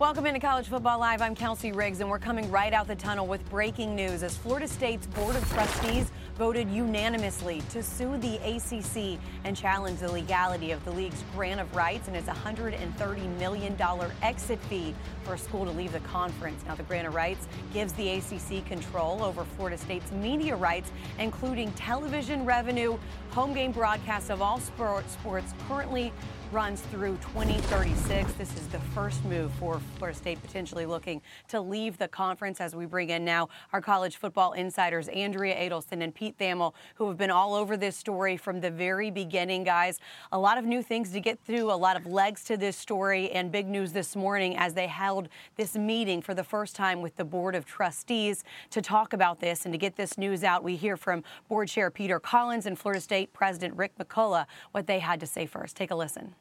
Welcome 0.00 0.24
into 0.24 0.40
College 0.40 0.66
Football 0.66 0.98
Live. 0.98 1.20
I'm 1.20 1.34
Kelsey 1.34 1.72
Riggs, 1.72 2.00
and 2.00 2.08
we're 2.08 2.18
coming 2.18 2.50
right 2.50 2.72
out 2.72 2.88
the 2.88 2.94
tunnel 2.94 3.26
with 3.26 3.46
breaking 3.50 3.94
news 3.94 4.22
as 4.22 4.34
Florida 4.34 4.66
State's 4.66 5.06
Board 5.08 5.36
of 5.36 5.46
Trustees 5.50 6.10
voted 6.38 6.70
unanimously 6.70 7.60
to 7.68 7.82
sue 7.82 8.16
the 8.16 8.36
ACC 8.36 9.20
and 9.44 9.54
challenge 9.54 10.00
the 10.00 10.10
legality 10.10 10.70
of 10.70 10.82
the 10.86 10.90
league's 10.90 11.22
grant 11.34 11.60
of 11.60 11.76
rights 11.76 12.08
and 12.08 12.16
its 12.16 12.30
$130 12.30 13.38
million 13.38 13.76
exit 14.22 14.58
fee 14.70 14.94
for 15.22 15.34
a 15.34 15.38
school 15.38 15.66
to 15.66 15.70
leave 15.70 15.92
the 15.92 16.00
conference. 16.00 16.64
Now, 16.66 16.76
the 16.76 16.82
grant 16.84 17.06
of 17.06 17.14
rights 17.14 17.46
gives 17.74 17.92
the 17.92 18.08
ACC 18.12 18.64
control 18.64 19.22
over 19.22 19.44
Florida 19.44 19.76
State's 19.76 20.10
media 20.12 20.56
rights, 20.56 20.90
including 21.18 21.72
television 21.72 22.46
revenue, 22.46 22.96
home 23.32 23.52
game 23.52 23.70
broadcasts 23.70 24.30
of 24.30 24.40
all 24.40 24.60
sports, 24.60 25.12
sports 25.12 25.52
currently 25.68 26.10
runs 26.52 26.80
through 26.80 27.16
2036. 27.18 28.32
This 28.32 28.52
is 28.56 28.66
the 28.68 28.80
first 28.92 29.24
move 29.24 29.52
for 29.52 29.80
Florida 29.96 30.18
State 30.18 30.42
potentially 30.42 30.84
looking 30.84 31.22
to 31.48 31.60
leave 31.60 31.96
the 31.96 32.08
conference 32.08 32.60
as 32.60 32.74
we 32.74 32.86
bring 32.86 33.10
in 33.10 33.24
now 33.24 33.48
our 33.72 33.80
college 33.80 34.16
football 34.16 34.52
insiders, 34.52 35.06
Andrea 35.08 35.54
Adelson 35.54 36.02
and 36.02 36.12
Pete 36.12 36.36
Thamel, 36.38 36.74
who 36.96 37.06
have 37.06 37.16
been 37.16 37.30
all 37.30 37.54
over 37.54 37.76
this 37.76 37.96
story 37.96 38.36
from 38.36 38.60
the 38.60 38.70
very 38.70 39.12
beginning, 39.12 39.62
guys. 39.62 40.00
A 40.32 40.38
lot 40.38 40.58
of 40.58 40.64
new 40.64 40.82
things 40.82 41.12
to 41.12 41.20
get 41.20 41.38
through, 41.44 41.70
a 41.70 41.74
lot 41.74 41.96
of 41.96 42.04
legs 42.04 42.42
to 42.44 42.56
this 42.56 42.76
story, 42.76 43.30
and 43.30 43.52
big 43.52 43.68
news 43.68 43.92
this 43.92 44.16
morning 44.16 44.56
as 44.56 44.74
they 44.74 44.88
held 44.88 45.28
this 45.54 45.76
meeting 45.76 46.20
for 46.20 46.34
the 46.34 46.44
first 46.44 46.74
time 46.74 47.00
with 47.00 47.14
the 47.14 47.24
Board 47.24 47.54
of 47.54 47.64
Trustees 47.64 48.42
to 48.70 48.82
talk 48.82 49.12
about 49.12 49.38
this 49.38 49.66
and 49.66 49.72
to 49.72 49.78
get 49.78 49.94
this 49.94 50.18
news 50.18 50.42
out. 50.42 50.64
We 50.64 50.74
hear 50.74 50.96
from 50.96 51.22
Board 51.48 51.68
Chair 51.68 51.92
Peter 51.92 52.18
Collins 52.18 52.66
and 52.66 52.76
Florida 52.76 53.00
State 53.00 53.32
President 53.32 53.76
Rick 53.76 53.92
McCullough 53.98 54.46
what 54.72 54.88
they 54.88 54.98
had 54.98 55.20
to 55.20 55.26
say 55.26 55.46
first. 55.46 55.76
Take 55.76 55.92
a 55.92 55.94
listen. 55.94 56.34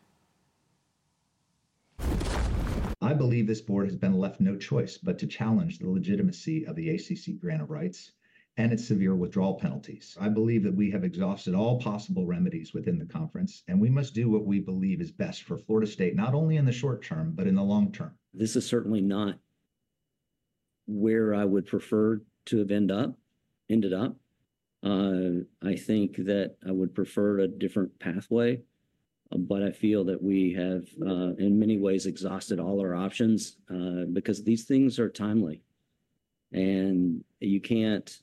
I 3.01 3.13
believe 3.13 3.47
this 3.47 3.61
board 3.61 3.87
has 3.87 3.95
been 3.95 4.13
left 4.13 4.41
no 4.41 4.57
choice 4.57 4.97
but 4.97 5.17
to 5.19 5.27
challenge 5.27 5.79
the 5.79 5.89
legitimacy 5.89 6.65
of 6.65 6.75
the 6.75 6.89
ACC 6.89 7.39
grant 7.39 7.61
of 7.61 7.69
rights 7.69 8.11
and 8.57 8.73
its 8.73 8.85
severe 8.85 9.15
withdrawal 9.15 9.53
penalties. 9.53 10.17
I 10.19 10.27
believe 10.27 10.63
that 10.63 10.75
we 10.75 10.91
have 10.91 11.05
exhausted 11.05 11.55
all 11.55 11.79
possible 11.79 12.25
remedies 12.25 12.73
within 12.73 12.99
the 12.99 13.05
conference, 13.05 13.63
and 13.69 13.79
we 13.79 13.89
must 13.89 14.13
do 14.13 14.29
what 14.29 14.45
we 14.45 14.59
believe 14.59 14.99
is 14.99 15.11
best 15.11 15.43
for 15.43 15.57
Florida 15.57 15.89
State, 15.89 16.13
not 16.13 16.33
only 16.33 16.57
in 16.57 16.65
the 16.65 16.71
short 16.73 17.01
term, 17.01 17.31
but 17.33 17.47
in 17.47 17.55
the 17.55 17.63
long 17.63 17.89
term. 17.93 18.11
This 18.33 18.57
is 18.57 18.67
certainly 18.67 18.99
not 18.99 19.39
where 20.87 21.33
I 21.33 21.45
would 21.45 21.67
prefer 21.67 22.21
to 22.47 22.57
have 22.57 22.71
end 22.71 22.91
up, 22.91 23.17
ended 23.69 23.93
up. 23.93 24.17
Uh, 24.83 25.45
I 25.63 25.75
think 25.75 26.17
that 26.17 26.55
I 26.67 26.71
would 26.71 26.93
prefer 26.93 27.39
a 27.39 27.47
different 27.47 27.97
pathway. 27.99 28.61
But 29.31 29.61
I 29.61 29.71
feel 29.71 30.03
that 30.05 30.21
we 30.21 30.53
have, 30.53 30.87
uh, 31.05 31.35
in 31.35 31.59
many 31.59 31.77
ways, 31.77 32.07
exhausted 32.07 32.59
all 32.59 32.81
our 32.81 32.95
options 32.95 33.57
uh, 33.69 34.05
because 34.11 34.43
these 34.43 34.63
things 34.63 34.97
are 34.97 35.09
timely. 35.09 35.61
And 36.51 37.23
you 37.39 37.61
can't 37.61 38.21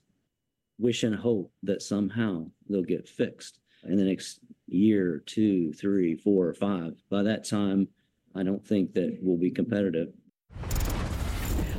wish 0.79 1.05
and 1.05 1.15
hope 1.15 1.53
that 1.63 1.83
somehow 1.83 2.47
they'll 2.69 2.83
get 2.83 3.09
fixed 3.09 3.61
in 3.85 3.97
the 3.97 4.05
next 4.05 4.41
year, 4.67 5.23
two, 5.27 5.73
three, 5.73 6.17
four, 6.17 6.49
or 6.49 6.55
five. 6.55 7.01
By 7.09 7.23
that 7.23 7.49
time, 7.49 7.89
I 8.35 8.43
don't 8.43 8.67
think 8.67 8.93
that 8.95 9.19
we'll 9.23 9.39
be 9.39 9.51
competitive. 9.51 10.13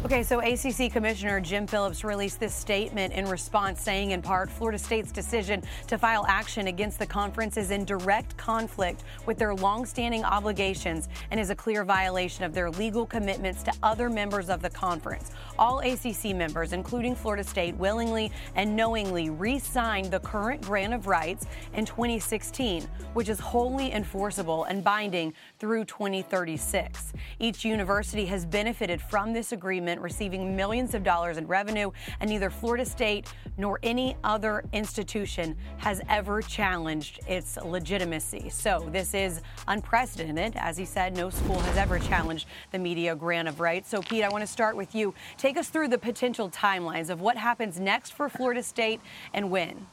Okay, 0.08 0.24
so 0.24 0.40
ACC 0.40 0.90
Commissioner 0.90 1.42
Jim 1.42 1.68
Phillips 1.68 2.06
released 2.06 2.40
this 2.40 2.56
statement 2.56 3.12
in 3.12 3.28
response, 3.28 3.82
saying 3.82 4.12
in 4.12 4.22
part, 4.22 4.50
Florida 4.50 4.80
State's 4.80 5.12
decision 5.12 5.62
to 5.88 5.98
file 5.98 6.26
action 6.30 6.68
against 6.68 6.98
the 6.98 7.06
conference 7.06 7.58
is 7.58 7.72
in 7.72 7.84
direct 7.84 8.38
conflict 8.38 9.04
with 9.26 9.38
their 9.38 9.54
longstanding 9.54 10.24
obligations 10.24 11.10
and 11.30 11.42
is 11.42 11.50
a 11.50 11.56
clear 11.56 11.84
violation 11.84 12.46
of 12.46 12.54
their 12.54 12.72
legal 12.72 13.06
commitments 13.06 13.64
to 13.64 13.74
other 13.84 14.10
members 14.10 14.50
of 14.50 14.62
the 14.62 14.70
conference. 14.70 15.32
All 15.60 15.80
ACC 15.80 16.34
members, 16.34 16.72
including 16.72 17.14
Florida 17.14 17.44
State, 17.44 17.76
willingly 17.76 18.32
and 18.56 18.78
knowingly 18.78 19.30
re 19.30 19.60
signed 19.60 20.10
the 20.10 20.22
current 20.22 20.62
grant 20.62 20.94
of 20.94 21.08
rights 21.08 21.48
in 21.74 21.84
2016, 21.84 22.84
which 23.14 23.28
is 23.28 23.42
wholly 23.42 23.92
enforceable 23.92 24.64
and 24.64 24.86
binding 24.86 25.34
through 25.60 25.84
2036. 25.84 27.12
Each 27.40 27.66
university 27.66 28.26
has 28.28 28.46
benefited 28.46 29.02
from 29.02 29.34
this 29.34 29.52
agreement, 29.52 29.97
receiving 30.00 30.56
millions 30.56 30.94
of 30.94 31.04
dollars 31.04 31.38
in 31.38 31.48
revenue, 31.48 31.92
and 32.20 32.30
neither 32.30 32.50
Florida 32.50 32.86
State 32.86 33.28
nor 33.58 33.80
any 33.84 34.16
other 34.24 34.64
institution 34.74 35.56
has 35.78 36.02
ever 36.10 36.42
challenged 36.42 37.20
its 37.28 37.58
legitimacy. 37.58 38.50
So 38.50 38.88
this 38.92 39.14
is 39.14 39.42
unprecedented. 39.68 40.56
As 40.56 40.78
he 40.78 40.86
said, 40.86 41.16
no 41.16 41.30
school 41.30 41.60
has 41.60 41.78
ever 41.78 42.00
challenged 42.00 42.48
the 42.72 42.80
media 42.80 43.16
grant 43.16 43.48
of 43.48 43.60
rights. 43.60 43.90
So, 43.90 44.02
Pete, 44.02 44.24
I 44.24 44.30
want 44.30 44.42
to 44.42 44.48
start 44.48 44.76
with 44.76 44.96
you. 44.96 45.14
Take 45.38 45.58
us 45.58 45.70
through 45.70 45.88
the 45.90 45.98
potential 45.98 46.50
timelines 46.50 47.10
of 47.10 47.22
what 47.22 47.38
happens 47.38 47.80
next 47.80 48.14
for 48.14 48.30
Florida 48.30 48.64
State 48.64 49.02
and 49.34 49.50
when. 49.50 49.88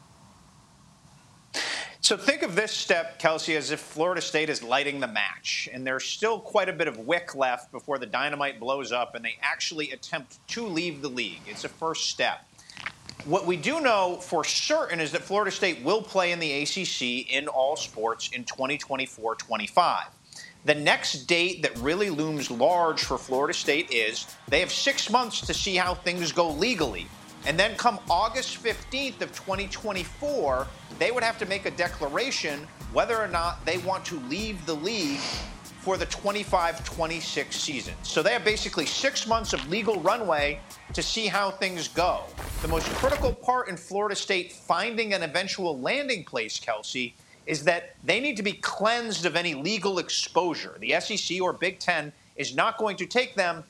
So 2.04 2.18
think 2.18 2.42
of 2.42 2.54
this 2.54 2.70
step, 2.70 3.18
Kelsey, 3.18 3.56
as 3.56 3.70
if 3.70 3.80
Florida 3.80 4.20
State 4.20 4.50
is 4.50 4.62
lighting 4.62 5.00
the 5.00 5.06
match, 5.06 5.70
and 5.72 5.86
there's 5.86 6.04
still 6.04 6.38
quite 6.38 6.68
a 6.68 6.72
bit 6.74 6.86
of 6.86 6.98
wick 6.98 7.34
left 7.34 7.72
before 7.72 7.96
the 7.96 8.04
dynamite 8.04 8.60
blows 8.60 8.92
up 8.92 9.14
and 9.14 9.24
they 9.24 9.38
actually 9.40 9.90
attempt 9.90 10.36
to 10.48 10.66
leave 10.66 11.00
the 11.00 11.08
league. 11.08 11.40
It's 11.46 11.64
a 11.64 11.68
first 11.70 12.10
step. 12.10 12.46
What 13.24 13.46
we 13.46 13.56
do 13.56 13.80
know 13.80 14.18
for 14.20 14.44
certain 14.44 15.00
is 15.00 15.12
that 15.12 15.22
Florida 15.22 15.50
State 15.50 15.82
will 15.82 16.02
play 16.02 16.32
in 16.32 16.38
the 16.40 16.64
ACC 16.64 17.32
in 17.32 17.48
all 17.48 17.74
sports 17.74 18.28
in 18.34 18.44
2024 18.44 19.36
25. 19.36 20.04
The 20.66 20.74
next 20.74 21.22
date 21.22 21.62
that 21.62 21.74
really 21.78 22.10
looms 22.10 22.50
large 22.50 23.02
for 23.02 23.16
Florida 23.16 23.54
State 23.54 23.90
is 23.90 24.26
they 24.48 24.60
have 24.60 24.70
six 24.70 25.08
months 25.08 25.40
to 25.40 25.54
see 25.54 25.76
how 25.76 25.94
things 25.94 26.32
go 26.32 26.50
legally. 26.50 27.06
And 27.46 27.58
then 27.58 27.76
come 27.76 27.98
August 28.08 28.62
15th 28.62 29.20
of 29.20 29.32
2024, 29.32 30.66
they 30.98 31.10
would 31.10 31.22
have 31.22 31.38
to 31.38 31.46
make 31.46 31.66
a 31.66 31.70
declaration 31.70 32.66
whether 32.92 33.16
or 33.16 33.28
not 33.28 33.64
they 33.66 33.78
want 33.78 34.04
to 34.06 34.18
leave 34.20 34.64
the 34.66 34.74
league 34.74 35.20
for 35.84 35.98
the 35.98 36.06
25 36.06 36.82
26 36.82 37.54
season. 37.54 37.94
So 38.02 38.22
they 38.22 38.32
have 38.32 38.44
basically 38.44 38.86
six 38.86 39.26
months 39.26 39.52
of 39.52 39.68
legal 39.68 40.00
runway 40.00 40.58
to 40.94 41.02
see 41.02 41.26
how 41.26 41.50
things 41.50 41.88
go. 41.88 42.22
The 42.62 42.68
most 42.68 42.86
critical 42.94 43.34
part 43.34 43.68
in 43.68 43.76
Florida 43.76 44.16
State 44.16 44.52
finding 44.52 45.12
an 45.12 45.22
eventual 45.22 45.78
landing 45.78 46.24
place, 46.24 46.58
Kelsey, 46.58 47.14
is 47.44 47.64
that 47.64 47.96
they 48.02 48.20
need 48.20 48.38
to 48.38 48.42
be 48.42 48.54
cleansed 48.54 49.26
of 49.26 49.36
any 49.36 49.52
legal 49.52 49.98
exposure. 49.98 50.76
The 50.80 50.98
SEC 51.00 51.42
or 51.42 51.52
Big 51.52 51.78
Ten 51.78 52.10
is 52.36 52.54
not 52.54 52.78
going 52.78 52.96
to 52.96 53.06
take 53.06 53.34
them 53.34 53.62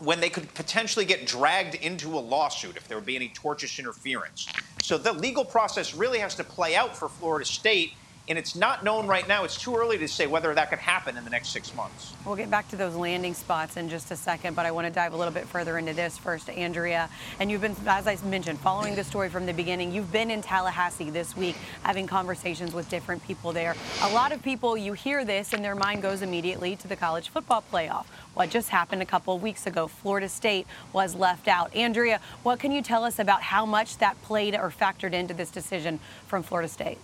when 0.00 0.20
they 0.20 0.30
could 0.30 0.52
potentially 0.54 1.04
get 1.04 1.26
dragged 1.26 1.76
into 1.76 2.14
a 2.14 2.20
lawsuit 2.20 2.76
if 2.76 2.88
there 2.88 2.96
would 2.96 3.06
be 3.06 3.16
any 3.16 3.28
tortious 3.28 3.78
interference. 3.78 4.48
So 4.82 4.98
the 4.98 5.12
legal 5.12 5.44
process 5.44 5.94
really 5.94 6.18
has 6.18 6.34
to 6.36 6.44
play 6.44 6.74
out 6.74 6.96
for 6.96 7.08
Florida 7.08 7.44
State 7.44 7.92
and 8.28 8.38
it's 8.38 8.54
not 8.54 8.84
known 8.84 9.08
right 9.08 9.26
now. 9.26 9.42
It's 9.42 9.60
too 9.60 9.76
early 9.76 9.98
to 9.98 10.06
say 10.06 10.28
whether 10.28 10.54
that 10.54 10.70
could 10.70 10.78
happen 10.78 11.16
in 11.16 11.24
the 11.24 11.30
next 11.30 11.48
six 11.48 11.74
months. 11.74 12.14
We'll 12.24 12.36
get 12.36 12.48
back 12.48 12.68
to 12.68 12.76
those 12.76 12.94
landing 12.94 13.34
spots 13.34 13.76
in 13.76 13.88
just 13.88 14.10
a 14.12 14.16
second, 14.16 14.54
but 14.54 14.66
I 14.66 14.70
want 14.70 14.86
to 14.86 14.92
dive 14.92 15.14
a 15.14 15.16
little 15.16 15.32
bit 15.32 15.46
further 15.46 15.78
into 15.78 15.94
this 15.94 16.16
first, 16.16 16.48
Andrea. 16.48 17.10
And 17.40 17.50
you've 17.50 17.60
been, 17.60 17.74
as 17.86 18.06
I 18.06 18.16
mentioned, 18.24 18.60
following 18.60 18.94
the 18.94 19.02
story 19.02 19.28
from 19.30 19.46
the 19.46 19.52
beginning. 19.52 19.92
You've 19.92 20.12
been 20.12 20.30
in 20.30 20.42
Tallahassee 20.42 21.10
this 21.10 21.36
week 21.36 21.56
having 21.82 22.06
conversations 22.06 22.72
with 22.72 22.88
different 22.88 23.26
people 23.26 23.52
there. 23.52 23.74
A 24.02 24.12
lot 24.12 24.30
of 24.30 24.42
people, 24.42 24.76
you 24.76 24.92
hear 24.92 25.24
this 25.24 25.52
and 25.52 25.64
their 25.64 25.74
mind 25.74 26.02
goes 26.02 26.22
immediately 26.22 26.76
to 26.76 26.86
the 26.86 26.96
college 26.96 27.30
football 27.30 27.64
playoff. 27.72 28.06
What 28.34 28.50
just 28.50 28.68
happened 28.68 29.02
a 29.02 29.06
couple 29.06 29.34
of 29.34 29.42
weeks 29.42 29.66
ago, 29.66 29.88
Florida 29.88 30.28
State 30.28 30.68
was 30.92 31.16
left 31.16 31.48
out. 31.48 31.74
Andrea, 31.74 32.20
what 32.44 32.60
can 32.60 32.70
you 32.70 32.80
tell 32.80 33.02
us 33.02 33.18
about 33.18 33.42
how 33.42 33.66
much 33.66 33.98
that 33.98 34.22
played 34.22 34.54
or 34.54 34.70
factored 34.70 35.14
into 35.14 35.34
this 35.34 35.50
decision 35.50 35.98
from 36.28 36.44
Florida 36.44 36.68
State? 36.68 36.98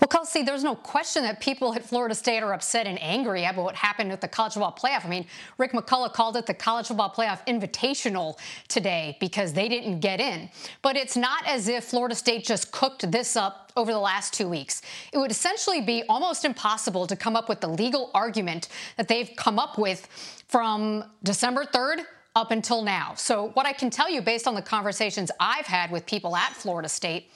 Well, 0.00 0.08
Kelsey, 0.08 0.42
there's 0.42 0.62
no 0.62 0.76
question 0.76 1.24
that 1.24 1.40
people 1.40 1.74
at 1.74 1.84
Florida 1.84 2.14
State 2.14 2.42
are 2.44 2.52
upset 2.52 2.86
and 2.86 3.02
angry 3.02 3.44
about 3.44 3.64
what 3.64 3.74
happened 3.74 4.12
at 4.12 4.20
the 4.20 4.28
college 4.28 4.52
football 4.52 4.76
playoff. 4.78 5.04
I 5.04 5.08
mean, 5.08 5.26
Rick 5.58 5.72
McCullough 5.72 6.12
called 6.12 6.36
it 6.36 6.46
the 6.46 6.54
college 6.54 6.86
football 6.86 7.10
playoff 7.10 7.44
invitational 7.46 8.38
today 8.68 9.16
because 9.18 9.52
they 9.52 9.68
didn't 9.68 9.98
get 9.98 10.20
in. 10.20 10.50
But 10.82 10.96
it's 10.96 11.16
not 11.16 11.46
as 11.48 11.66
if 11.66 11.84
Florida 11.84 12.14
State 12.14 12.44
just 12.44 12.70
cooked 12.70 13.10
this 13.10 13.34
up 13.34 13.72
over 13.76 13.92
the 13.92 13.98
last 13.98 14.32
two 14.32 14.48
weeks. 14.48 14.82
It 15.12 15.18
would 15.18 15.32
essentially 15.32 15.80
be 15.80 16.04
almost 16.08 16.44
impossible 16.44 17.08
to 17.08 17.16
come 17.16 17.34
up 17.34 17.48
with 17.48 17.60
the 17.60 17.68
legal 17.68 18.12
argument 18.14 18.68
that 18.96 19.08
they've 19.08 19.30
come 19.36 19.58
up 19.58 19.78
with 19.78 20.06
from 20.46 21.04
December 21.24 21.64
3rd 21.64 22.04
up 22.36 22.52
until 22.52 22.82
now. 22.82 23.14
So, 23.16 23.48
what 23.54 23.66
I 23.66 23.72
can 23.72 23.90
tell 23.90 24.08
you 24.08 24.22
based 24.22 24.46
on 24.46 24.54
the 24.54 24.62
conversations 24.62 25.30
I've 25.40 25.66
had 25.66 25.90
with 25.90 26.06
people 26.06 26.36
at 26.36 26.52
Florida 26.52 26.88
State, 26.88 27.30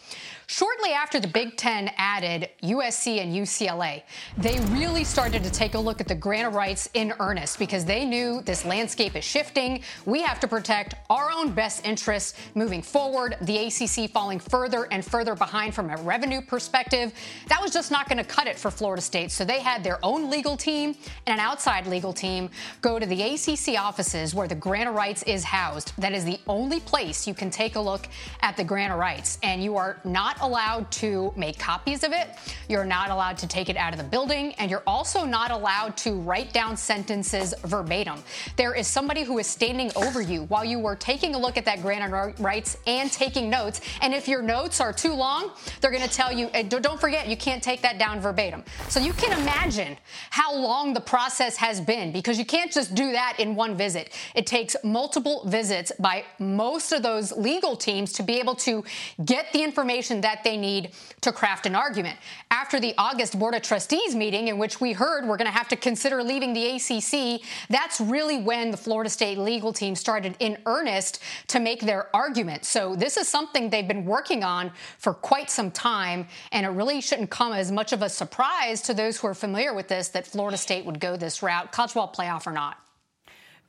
shortly 0.46 0.92
after 0.92 1.20
the 1.20 1.28
Big 1.28 1.56
Ten 1.56 1.90
added 1.96 2.48
USC 2.62 3.20
and 3.20 3.34
UCLA, 3.34 4.02
they 4.36 4.60
really 4.74 5.04
started 5.04 5.42
to 5.44 5.50
take 5.50 5.74
a 5.74 5.78
look 5.78 6.00
at 6.00 6.08
the 6.08 6.14
grant 6.14 6.48
of 6.48 6.54
rights 6.54 6.88
in 6.94 7.12
earnest 7.20 7.58
because 7.58 7.84
they 7.84 8.04
knew 8.04 8.42
this 8.42 8.64
landscape 8.64 9.16
is 9.16 9.24
shifting. 9.24 9.82
We 10.06 10.22
have 10.22 10.40
to 10.40 10.48
protect 10.48 10.94
our 11.10 11.30
own 11.30 11.52
best 11.52 11.86
interests 11.86 12.38
moving 12.54 12.82
forward. 12.82 13.36
The 13.42 13.66
ACC 13.66 14.10
falling 14.10 14.38
further 14.38 14.88
and 14.90 15.04
further 15.04 15.34
behind 15.34 15.74
from 15.74 15.90
a 15.90 15.96
revenue 15.98 16.40
perspective. 16.40 17.12
That 17.48 17.60
was 17.60 17.72
just 17.72 17.90
not 17.90 18.08
going 18.08 18.18
to 18.18 18.24
cut 18.24 18.46
it 18.46 18.58
for 18.58 18.70
Florida 18.70 19.02
State. 19.02 19.30
So 19.30 19.44
they 19.44 19.60
had 19.60 19.82
their 19.82 19.98
own 20.04 20.30
legal 20.30 20.56
team 20.56 20.94
and 21.26 21.38
an 21.38 21.40
outside 21.40 21.86
legal 21.86 22.12
team 22.12 22.50
go 22.80 22.98
to 22.98 23.06
the 23.06 23.22
ACC 23.22 23.78
offices 23.78 24.34
where 24.34 24.48
the 24.48 24.54
grant 24.54 24.88
of 24.88 24.94
rights 24.94 25.22
is 25.24 25.44
housed. 25.44 25.92
That 25.98 26.12
is 26.12 26.24
the 26.24 26.38
only 26.46 26.80
place 26.80 27.26
you 27.26 27.34
can 27.34 27.50
take 27.50 27.76
a 27.76 27.80
look 27.80 28.08
at 28.40 28.56
the 28.56 28.64
grant 28.64 28.92
of 28.92 28.98
rights. 28.98 29.38
And 29.42 29.62
you 29.62 29.76
are 29.76 29.98
not 30.04 30.31
allowed 30.40 30.90
to 30.93 31.32
make 31.37 31.58
copies 31.58 32.05
of 32.05 32.12
it. 32.12 32.31
You're 32.69 32.84
not 32.84 33.11
allowed 33.11 33.37
to 33.38 33.46
take 33.46 33.69
it 33.69 33.76
out 33.76 33.93
of 33.93 33.99
the 33.99 34.05
building. 34.05 34.52
And 34.55 34.70
you're 34.70 34.82
also 34.87 35.25
not 35.25 35.50
allowed 35.50 35.96
to 35.99 36.14
write 36.14 36.52
down 36.52 36.76
sentences 36.76 37.55
verbatim. 37.64 38.23
There 38.56 38.75
is 38.75 38.87
somebody 38.87 39.25
who 39.25 39.38
is 39.38 39.46
standing 39.46 39.90
over 39.96 40.20
you 40.20 40.44
while 40.44 40.64
you 40.64 40.79
were 40.79 40.96
taking 40.96 41.34
a 41.34 41.38
look 41.38 41.56
at 41.56 41.64
that 41.64 41.82
grant 41.82 42.05
of 42.05 42.40
rights 42.40 42.79
and 42.87 43.12
taking 43.12 43.50
notes. 43.50 43.81
And 44.00 44.14
if 44.14 44.26
your 44.26 44.43
notes 44.43 44.81
are 44.81 44.93
too 44.93 45.12
long, 45.12 45.50
they're 45.81 45.90
going 45.90 46.02
to 46.02 46.08
tell 46.08 46.32
you, 46.32 46.49
don't 46.69 47.00
forget, 47.00 47.29
you 47.29 47.37
can't 47.37 47.62
take 47.62 47.82
that 47.82 47.99
down 47.99 48.20
verbatim. 48.20 48.64
So 48.88 49.00
you 49.00 49.12
can 49.12 49.38
imagine 49.38 49.96
how 50.31 50.55
long 50.55 50.94
the 50.94 51.00
process 51.00 51.56
has 51.56 51.81
been 51.81 52.12
because 52.12 52.38
you 52.38 52.46
can't 52.46 52.73
just 52.73 52.94
do 52.94 53.12
that 53.12 53.37
in 53.38 53.55
one 53.55 53.76
visit. 53.76 54.19
It 54.34 54.46
takes 54.46 54.76
multiple 54.82 55.44
visits 55.46 55.93
by 55.99 56.25
most 56.38 56.93
of 56.93 57.02
those 57.02 57.32
legal 57.32 57.76
teams 57.76 58.12
to 58.14 58.23
be 58.23 58.38
able 58.38 58.55
to 58.56 58.84
get 59.25 59.52
the 59.52 59.62
information 59.62 60.21
that 60.22 60.42
they 60.44 60.56
need 60.56 60.90
to 61.20 61.32
craft 61.32 61.66
an 61.66 61.74
argument. 61.74 62.19
After 62.50 62.80
the 62.80 62.94
August 62.98 63.38
Board 63.38 63.54
of 63.54 63.62
Trustees 63.62 64.14
meeting, 64.14 64.48
in 64.48 64.58
which 64.58 64.80
we 64.80 64.92
heard 64.92 65.26
we're 65.26 65.36
going 65.36 65.50
to 65.50 65.56
have 65.56 65.69
to 65.69 65.76
consider 65.76 66.22
leaving 66.22 66.52
the 66.52 66.76
ACC, 66.76 67.42
that's 67.69 68.00
really 68.00 68.40
when 68.40 68.70
the 68.70 68.76
Florida 68.76 69.10
State 69.10 69.38
legal 69.38 69.72
team 69.72 69.94
started 69.94 70.36
in 70.38 70.58
earnest 70.66 71.22
to 71.48 71.60
make 71.60 71.80
their 71.80 72.14
argument. 72.14 72.64
So 72.64 72.96
this 72.96 73.16
is 73.16 73.28
something 73.28 73.70
they've 73.70 73.86
been 73.86 74.04
working 74.04 74.42
on 74.44 74.72
for 74.98 75.14
quite 75.14 75.50
some 75.50 75.70
time, 75.70 76.26
and 76.50 76.66
it 76.66 76.70
really 76.70 77.00
shouldn't 77.00 77.30
come 77.30 77.52
as 77.52 77.70
much 77.70 77.92
of 77.92 78.02
a 78.02 78.08
surprise 78.08 78.82
to 78.82 78.94
those 78.94 79.19
who 79.19 79.26
are 79.26 79.34
familiar 79.34 79.74
with 79.74 79.88
this 79.88 80.08
that 80.08 80.26
Florida 80.26 80.56
State 80.56 80.84
would 80.84 81.00
go 81.00 81.16
this 81.16 81.42
route, 81.42 81.72
college 81.72 81.94
ball 81.94 82.12
playoff 82.16 82.46
or 82.46 82.52
not. 82.52 82.81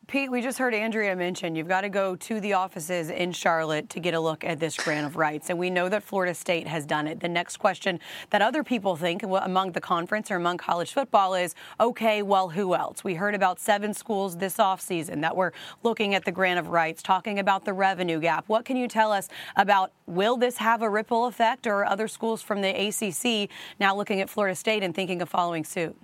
Pete, 0.08 0.30
we 0.30 0.42
just 0.42 0.60
heard 0.60 0.74
Andrea 0.74 1.16
mention 1.16 1.56
you've 1.56 1.70
got 1.70 1.82
to 1.82 1.90
go 1.90 2.14
to 2.18 2.42
the 2.42 2.52
offices 2.52 3.10
in 3.10 3.32
Charlotte 3.32 3.90
to 3.90 4.02
get 4.02 4.14
a 4.14 4.20
look 4.20 4.44
at 4.44 4.60
this 4.60 4.76
grant 4.76 5.06
of 5.06 5.16
rights. 5.16 5.50
And 5.50 5.58
we 5.58 5.70
know 5.70 5.88
that 5.88 6.04
Florida 6.04 6.34
State 6.34 6.68
has 6.68 6.86
done 6.86 7.08
it. 7.08 7.22
The 7.22 7.30
next 7.30 7.58
question 7.58 8.02
that 8.30 8.42
other 8.42 8.66
people 8.66 8.98
think 8.98 9.24
among 9.24 9.72
the 9.72 9.80
conference 9.80 10.30
or 10.30 10.36
among 10.36 10.58
college 10.58 10.92
football 10.92 11.36
is 11.36 11.56
okay, 11.80 12.22
well, 12.22 12.50
who 12.50 12.76
else? 12.76 13.06
We 13.06 13.14
heard 13.14 13.34
about 13.34 13.62
seven 13.62 13.94
schools 13.94 14.38
this 14.38 14.58
offseason 14.58 15.22
that 15.22 15.38
were 15.38 15.54
looking 15.84 16.16
at 16.16 16.26
the 16.26 16.34
grant 16.34 16.60
of 16.60 16.68
rights, 16.68 17.02
talking 17.02 17.40
about 17.40 17.64
the 17.64 17.74
revenue 17.74 18.20
gap. 18.20 18.44
What 18.48 18.66
can 18.66 18.76
you 18.76 18.90
tell 18.90 19.12
us 19.14 19.30
about 19.56 19.94
will 20.06 20.36
this 20.36 20.58
have 20.58 20.82
a 20.82 20.90
ripple 20.90 21.28
effect 21.28 21.66
or 21.66 21.86
other 21.86 22.10
schools 22.10 22.42
from 22.42 22.60
the 22.60 22.70
ACC 22.70 23.50
now 23.80 23.96
looking 23.96 24.20
at 24.20 24.30
Florida 24.30 24.56
State 24.56 24.84
and 24.84 24.94
thinking 24.94 25.22
of 25.22 25.30
following 25.30 25.64
suit? 25.64 25.98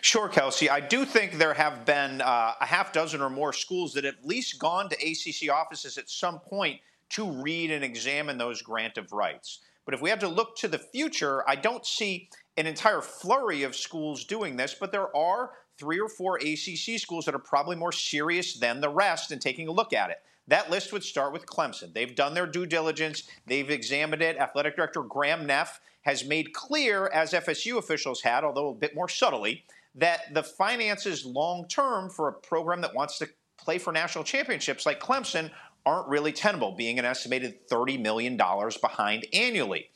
Sure, 0.00 0.28
Kelsey. 0.28 0.68
I 0.68 0.80
do 0.80 1.04
think 1.04 1.38
there 1.38 1.54
have 1.54 1.84
been 1.84 2.20
uh, 2.20 2.54
a 2.60 2.66
half 2.66 2.92
dozen 2.92 3.20
or 3.20 3.30
more 3.30 3.52
schools 3.52 3.92
that 3.94 4.04
have 4.04 4.14
at 4.14 4.26
least 4.26 4.58
gone 4.58 4.88
to 4.88 4.96
ACC 4.96 5.50
offices 5.50 5.98
at 5.98 6.10
some 6.10 6.40
point 6.40 6.80
to 7.10 7.30
read 7.30 7.70
and 7.70 7.84
examine 7.84 8.38
those 8.38 8.60
grant 8.62 8.98
of 8.98 9.12
rights. 9.12 9.60
But 9.84 9.94
if 9.94 10.02
we 10.02 10.10
have 10.10 10.18
to 10.18 10.28
look 10.28 10.56
to 10.58 10.68
the 10.68 10.78
future, 10.78 11.48
I 11.48 11.56
don't 11.56 11.86
see 11.86 12.28
an 12.56 12.66
entire 12.66 13.00
flurry 13.00 13.62
of 13.62 13.74
schools 13.74 14.24
doing 14.24 14.56
this, 14.56 14.74
but 14.78 14.92
there 14.92 15.16
are 15.16 15.52
three 15.78 16.00
or 16.00 16.08
four 16.08 16.36
ACC 16.36 16.98
schools 16.98 17.24
that 17.24 17.34
are 17.34 17.38
probably 17.38 17.76
more 17.76 17.92
serious 17.92 18.54
than 18.54 18.80
the 18.80 18.88
rest 18.88 19.30
in 19.32 19.38
taking 19.38 19.68
a 19.68 19.72
look 19.72 19.92
at 19.92 20.10
it. 20.10 20.18
That 20.48 20.70
list 20.70 20.92
would 20.92 21.04
start 21.04 21.32
with 21.32 21.46
Clemson. 21.46 21.92
They've 21.92 22.14
done 22.14 22.34
their 22.34 22.46
due 22.46 22.66
diligence, 22.66 23.24
they've 23.46 23.70
examined 23.70 24.22
it. 24.22 24.36
Athletic 24.36 24.76
Director 24.76 25.02
Graham 25.02 25.46
Neff 25.46 25.80
has 26.08 26.24
made 26.24 26.54
clear, 26.54 27.08
as 27.08 27.32
FSU 27.32 27.76
officials 27.76 28.22
had, 28.22 28.42
although 28.42 28.70
a 28.70 28.74
bit 28.74 28.94
more 28.94 29.10
subtly, 29.10 29.62
that 29.94 30.32
the 30.32 30.42
finances 30.42 31.26
long 31.26 31.68
term 31.68 32.08
for 32.08 32.28
a 32.28 32.32
program 32.32 32.80
that 32.80 32.94
wants 32.94 33.18
to 33.18 33.28
play 33.58 33.76
for 33.76 33.92
national 33.92 34.24
championships 34.24 34.86
like 34.86 35.00
Clemson 35.00 35.50
aren't 35.84 36.08
really 36.08 36.32
tenable, 36.32 36.72
being 36.72 36.98
an 36.98 37.04
estimated 37.04 37.68
$30 37.68 38.00
million 38.00 38.38
behind 38.38 39.26
annually. 39.34 39.90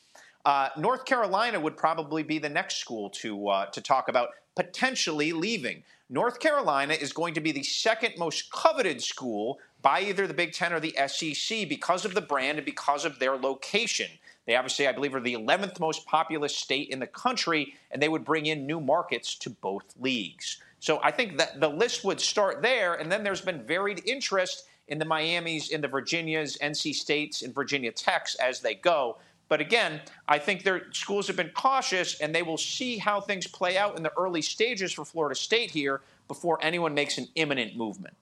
Uh, 0.45 0.69
North 0.77 1.07
Carolina 1.07 1.59
would 1.59 1.79
probably 1.79 2.23
be 2.23 2.39
the 2.39 2.51
next 2.51 2.77
school 2.77 3.09
to 3.09 3.49
uh, 3.49 3.67
to 3.67 3.81
talk 3.81 4.09
about 4.09 4.29
potentially 4.55 5.33
leaving. 5.33 5.83
North 6.11 6.41
Carolina 6.41 6.93
is 6.93 7.15
going 7.15 7.33
to 7.33 7.41
be 7.41 7.53
the 7.53 7.63
second 7.63 8.19
most 8.19 8.53
coveted 8.53 9.01
school 9.01 9.59
by 9.81 10.01
either 10.03 10.27
the 10.27 10.35
Big 10.35 10.53
Ten 10.53 10.75
or 10.75 10.81
the 10.81 10.95
SEC 11.07 11.67
because 11.71 12.05
of 12.05 12.13
the 12.13 12.21
brand 12.21 12.59
and 12.59 12.67
because 12.67 13.07
of 13.07 13.19
their 13.19 13.37
location. 13.37 14.11
They 14.47 14.57
obviously, 14.57 14.89
I 14.89 14.93
believe, 14.93 15.15
are 15.15 15.21
the 15.21 15.35
11th 15.35 15.79
most 15.79 16.05
populous 16.07 16.57
state 16.57 16.89
in 16.89 16.99
the 16.99 17.07
country, 17.07 17.75
and 17.91 18.03
they 18.03 18.09
would 18.09 18.25
bring 18.25 18.47
in 18.47 18.67
new 18.67 18.81
markets 18.81 19.37
to 19.37 19.51
both 19.51 19.95
leagues. 20.01 20.61
So 20.81 21.01
I 21.05 21.13
think 21.13 21.39
that 21.39 21.61
the 21.61 21.69
list 21.69 22.05
would 22.05 22.21
start 22.21 22.61
there, 22.61 22.95
and 22.95 23.11
then 23.11 23.23
there's 23.23 23.41
been 23.41 23.63
varied 23.63 24.03
interest 24.05 24.65
in 24.89 24.99
the 24.99 25.05
Miamis, 25.05 25.71
in 25.71 25.81
the 25.81 25.89
Virginias, 25.89 26.59
NC 26.59 26.95
States, 26.95 27.43
and 27.43 27.55
Virginia 27.55 27.93
Techs 27.93 28.35
as 28.37 28.61
they 28.61 28.75
go. 28.75 29.19
But 29.49 29.61
again, 29.61 30.01
I 30.27 30.39
think 30.39 30.65
their 30.65 30.93
schools 30.93 31.29
have 31.29 31.37
been 31.37 31.51
cautious, 31.51 32.21
and 32.21 32.35
they 32.35 32.43
will 32.43 32.59
see 32.59 32.99
how 32.99 33.21
things 33.21 33.47
play 33.47 33.79
out 33.79 33.97
in 33.97 34.03
the 34.03 34.13
early 34.17 34.43
stages 34.43 34.93
for 34.93 35.05
Florida 35.05 35.37
State 35.37 35.71
here 35.71 36.01
before 36.27 36.59
anyone 36.63 36.95
makes 36.95 37.17
an 37.19 37.29
imminent 37.37 37.77
movement. 37.77 38.17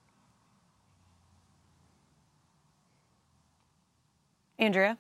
Andrea? 4.58 4.98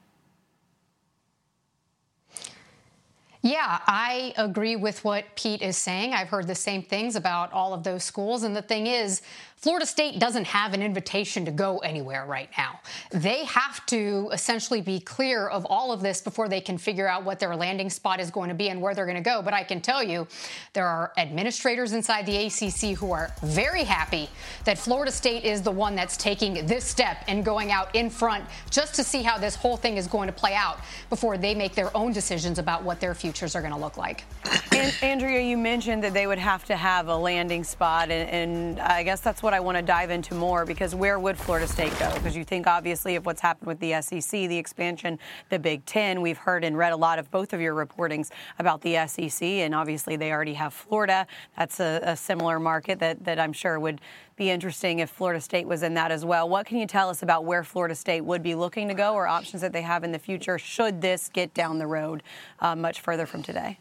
Yeah, 3.42 3.80
I 3.86 4.34
agree 4.36 4.76
with 4.76 5.02
what 5.02 5.24
Pete 5.34 5.62
is 5.62 5.76
saying. 5.76 6.12
I've 6.12 6.28
heard 6.28 6.46
the 6.46 6.54
same 6.54 6.82
things 6.82 7.16
about 7.16 7.50
all 7.52 7.72
of 7.72 7.82
those 7.82 8.04
schools. 8.04 8.42
And 8.42 8.54
the 8.54 8.60
thing 8.62 8.86
is, 8.86 9.22
Florida 9.60 9.84
State 9.84 10.18
doesn't 10.18 10.46
have 10.46 10.72
an 10.72 10.80
invitation 10.80 11.44
to 11.44 11.50
go 11.50 11.80
anywhere 11.80 12.24
right 12.24 12.48
now. 12.56 12.80
They 13.10 13.44
have 13.44 13.84
to 13.86 14.30
essentially 14.32 14.80
be 14.80 15.00
clear 15.00 15.48
of 15.48 15.66
all 15.66 15.92
of 15.92 16.00
this 16.00 16.22
before 16.22 16.48
they 16.48 16.62
can 16.62 16.78
figure 16.78 17.06
out 17.06 17.24
what 17.24 17.38
their 17.38 17.54
landing 17.54 17.90
spot 17.90 18.20
is 18.20 18.30
going 18.30 18.48
to 18.48 18.54
be 18.54 18.70
and 18.70 18.80
where 18.80 18.94
they're 18.94 19.04
going 19.04 19.22
to 19.22 19.22
go. 19.22 19.42
But 19.42 19.52
I 19.52 19.62
can 19.62 19.82
tell 19.82 20.02
you, 20.02 20.26
there 20.72 20.86
are 20.86 21.12
administrators 21.18 21.92
inside 21.92 22.24
the 22.24 22.46
ACC 22.46 22.96
who 22.96 23.12
are 23.12 23.34
very 23.42 23.84
happy 23.84 24.30
that 24.64 24.78
Florida 24.78 25.12
State 25.12 25.44
is 25.44 25.60
the 25.60 25.70
one 25.70 25.94
that's 25.94 26.16
taking 26.16 26.64
this 26.64 26.86
step 26.86 27.22
and 27.28 27.44
going 27.44 27.70
out 27.70 27.94
in 27.94 28.08
front 28.08 28.46
just 28.70 28.94
to 28.94 29.04
see 29.04 29.22
how 29.22 29.36
this 29.36 29.56
whole 29.56 29.76
thing 29.76 29.98
is 29.98 30.06
going 30.06 30.26
to 30.26 30.32
play 30.32 30.54
out 30.54 30.78
before 31.10 31.36
they 31.36 31.54
make 31.54 31.74
their 31.74 31.94
own 31.94 32.14
decisions 32.14 32.58
about 32.58 32.82
what 32.82 32.98
their 32.98 33.14
futures 33.14 33.54
are 33.54 33.60
going 33.60 33.74
to 33.74 33.78
look 33.78 33.98
like. 33.98 34.24
And, 34.72 34.94
Andrea, 35.02 35.42
you 35.42 35.58
mentioned 35.58 36.02
that 36.04 36.14
they 36.14 36.26
would 36.26 36.38
have 36.38 36.64
to 36.64 36.76
have 36.76 37.08
a 37.08 37.16
landing 37.16 37.62
spot, 37.62 38.10
and, 38.10 38.30
and 38.30 38.80
I 38.80 39.02
guess 39.02 39.20
that's 39.20 39.42
what 39.42 39.49
what 39.50 39.56
I 39.56 39.58
want 39.58 39.78
to 39.78 39.82
dive 39.82 40.10
into 40.10 40.36
more 40.36 40.64
because 40.64 40.94
where 40.94 41.18
would 41.18 41.36
Florida 41.36 41.66
State 41.66 41.92
go? 41.98 42.08
Because 42.14 42.36
you 42.36 42.44
think 42.44 42.68
obviously 42.68 43.16
of 43.16 43.26
what's 43.26 43.40
happened 43.40 43.66
with 43.66 43.80
the 43.80 44.00
SEC, 44.00 44.30
the 44.30 44.56
expansion, 44.56 45.18
the 45.48 45.58
Big 45.58 45.84
Ten. 45.86 46.20
We've 46.20 46.38
heard 46.38 46.62
and 46.62 46.78
read 46.78 46.92
a 46.92 46.96
lot 46.96 47.18
of 47.18 47.32
both 47.32 47.52
of 47.52 47.60
your 47.60 47.74
reportings 47.74 48.30
about 48.60 48.80
the 48.82 49.04
SEC, 49.08 49.42
and 49.42 49.74
obviously 49.74 50.14
they 50.14 50.30
already 50.30 50.54
have 50.54 50.72
Florida. 50.72 51.26
That's 51.58 51.80
a, 51.80 51.98
a 52.04 52.16
similar 52.16 52.60
market 52.60 53.00
that, 53.00 53.24
that 53.24 53.40
I'm 53.40 53.52
sure 53.52 53.80
would 53.80 54.00
be 54.36 54.50
interesting 54.50 55.00
if 55.00 55.10
Florida 55.10 55.40
State 55.40 55.66
was 55.66 55.82
in 55.82 55.94
that 55.94 56.12
as 56.12 56.24
well. 56.24 56.48
What 56.48 56.64
can 56.64 56.78
you 56.78 56.86
tell 56.86 57.08
us 57.08 57.24
about 57.24 57.44
where 57.44 57.64
Florida 57.64 57.96
State 57.96 58.20
would 58.20 58.44
be 58.44 58.54
looking 58.54 58.86
to 58.86 58.94
go 58.94 59.14
or 59.14 59.26
options 59.26 59.62
that 59.62 59.72
they 59.72 59.82
have 59.82 60.04
in 60.04 60.12
the 60.12 60.20
future 60.20 60.60
should 60.60 61.00
this 61.00 61.28
get 61.28 61.52
down 61.54 61.78
the 61.78 61.88
road 61.88 62.22
uh, 62.60 62.76
much 62.76 63.00
further 63.00 63.26
from 63.26 63.42
today? 63.42 63.80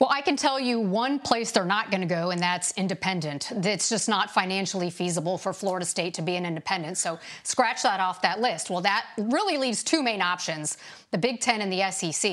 Well, 0.00 0.08
I 0.10 0.22
can 0.22 0.34
tell 0.34 0.58
you 0.58 0.80
one 0.80 1.18
place 1.18 1.50
they're 1.50 1.66
not 1.66 1.90
going 1.90 2.00
to 2.00 2.06
go, 2.06 2.30
and 2.30 2.40
that's 2.40 2.72
independent. 2.78 3.52
It's 3.52 3.90
just 3.90 4.08
not 4.08 4.30
financially 4.30 4.88
feasible 4.88 5.36
for 5.36 5.52
Florida 5.52 5.84
State 5.84 6.14
to 6.14 6.22
be 6.22 6.36
an 6.36 6.46
independent. 6.46 6.96
So 6.96 7.18
scratch 7.42 7.82
that 7.82 8.00
off 8.00 8.22
that 8.22 8.40
list. 8.40 8.70
Well, 8.70 8.80
that 8.80 9.04
really 9.18 9.58
leaves 9.58 9.84
two 9.84 10.02
main 10.02 10.22
options 10.22 10.78
the 11.10 11.18
Big 11.18 11.40
Ten 11.40 11.60
and 11.60 11.72
the 11.72 11.90
SEC. 11.90 12.30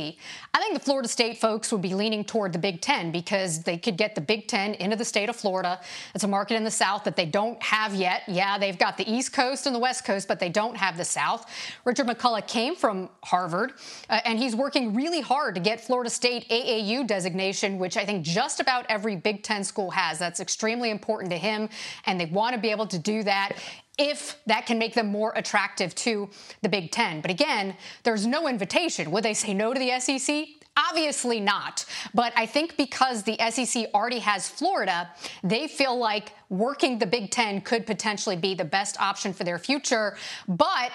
I 0.53 0.59
think 0.59 0.75
the 0.75 0.79
Florida 0.79 1.09
State 1.09 1.39
folks 1.39 1.71
would 1.71 1.81
be 1.81 1.95
leaning 1.95 2.23
toward 2.23 2.53
the 2.53 2.59
Big 2.59 2.79
Ten 2.79 3.11
because 3.11 3.63
they 3.63 3.75
could 3.75 3.97
get 3.97 4.13
the 4.13 4.21
Big 4.21 4.47
Ten 4.47 4.75
into 4.75 4.95
the 4.95 5.03
state 5.03 5.29
of 5.29 5.35
Florida. 5.35 5.81
It's 6.13 6.23
a 6.23 6.27
market 6.27 6.57
in 6.57 6.63
the 6.63 6.69
South 6.69 7.03
that 7.05 7.15
they 7.15 7.25
don't 7.25 7.61
have 7.63 7.95
yet. 7.95 8.21
Yeah, 8.27 8.59
they've 8.59 8.77
got 8.77 8.95
the 8.95 9.11
East 9.11 9.33
Coast 9.33 9.65
and 9.65 9.73
the 9.75 9.79
West 9.79 10.05
Coast, 10.05 10.27
but 10.27 10.39
they 10.39 10.49
don't 10.49 10.77
have 10.77 10.95
the 10.95 11.03
South. 11.03 11.51
Richard 11.85 12.05
McCullough 12.05 12.47
came 12.47 12.75
from 12.75 13.09
Harvard, 13.23 13.73
uh, 14.11 14.19
and 14.25 14.37
he's 14.37 14.55
working 14.55 14.93
really 14.93 15.21
hard 15.21 15.55
to 15.55 15.61
get 15.61 15.81
Florida 15.81 16.11
State 16.11 16.47
AAU 16.49 17.07
designation 17.07 17.56
which 17.63 17.97
I 17.97 18.05
think 18.05 18.23
just 18.23 18.59
about 18.59 18.85
every 18.89 19.15
Big 19.15 19.43
Ten 19.43 19.63
school 19.63 19.91
has. 19.91 20.19
That's 20.19 20.39
extremely 20.39 20.91
important 20.91 21.31
to 21.31 21.37
him, 21.37 21.69
and 22.05 22.19
they 22.19 22.25
want 22.25 22.55
to 22.55 22.61
be 22.61 22.71
able 22.71 22.87
to 22.87 22.99
do 22.99 23.23
that 23.23 23.53
if 23.97 24.37
that 24.45 24.65
can 24.65 24.77
make 24.77 24.93
them 24.93 25.07
more 25.07 25.33
attractive 25.35 25.95
to 25.95 26.29
the 26.61 26.69
Big 26.69 26.91
Ten. 26.91 27.21
But 27.21 27.31
again, 27.31 27.75
there's 28.03 28.27
no 28.27 28.47
invitation. 28.47 29.11
Would 29.11 29.23
they 29.23 29.33
say 29.33 29.53
no 29.53 29.73
to 29.73 29.79
the 29.79 29.99
SEC? 29.99 30.47
Obviously 30.77 31.39
not. 31.39 31.85
But 32.13 32.31
I 32.35 32.45
think 32.45 32.77
because 32.77 33.23
the 33.23 33.37
SEC 33.49 33.87
already 33.95 34.19
has 34.19 34.47
Florida, 34.47 35.09
they 35.43 35.67
feel 35.67 35.97
like 35.97 36.33
working 36.49 36.99
the 36.99 37.07
Big 37.07 37.31
Ten 37.31 37.61
could 37.61 37.87
potentially 37.87 38.35
be 38.35 38.53
the 38.53 38.65
best 38.65 39.01
option 39.01 39.33
for 39.33 39.43
their 39.43 39.57
future. 39.57 40.15
But 40.47 40.91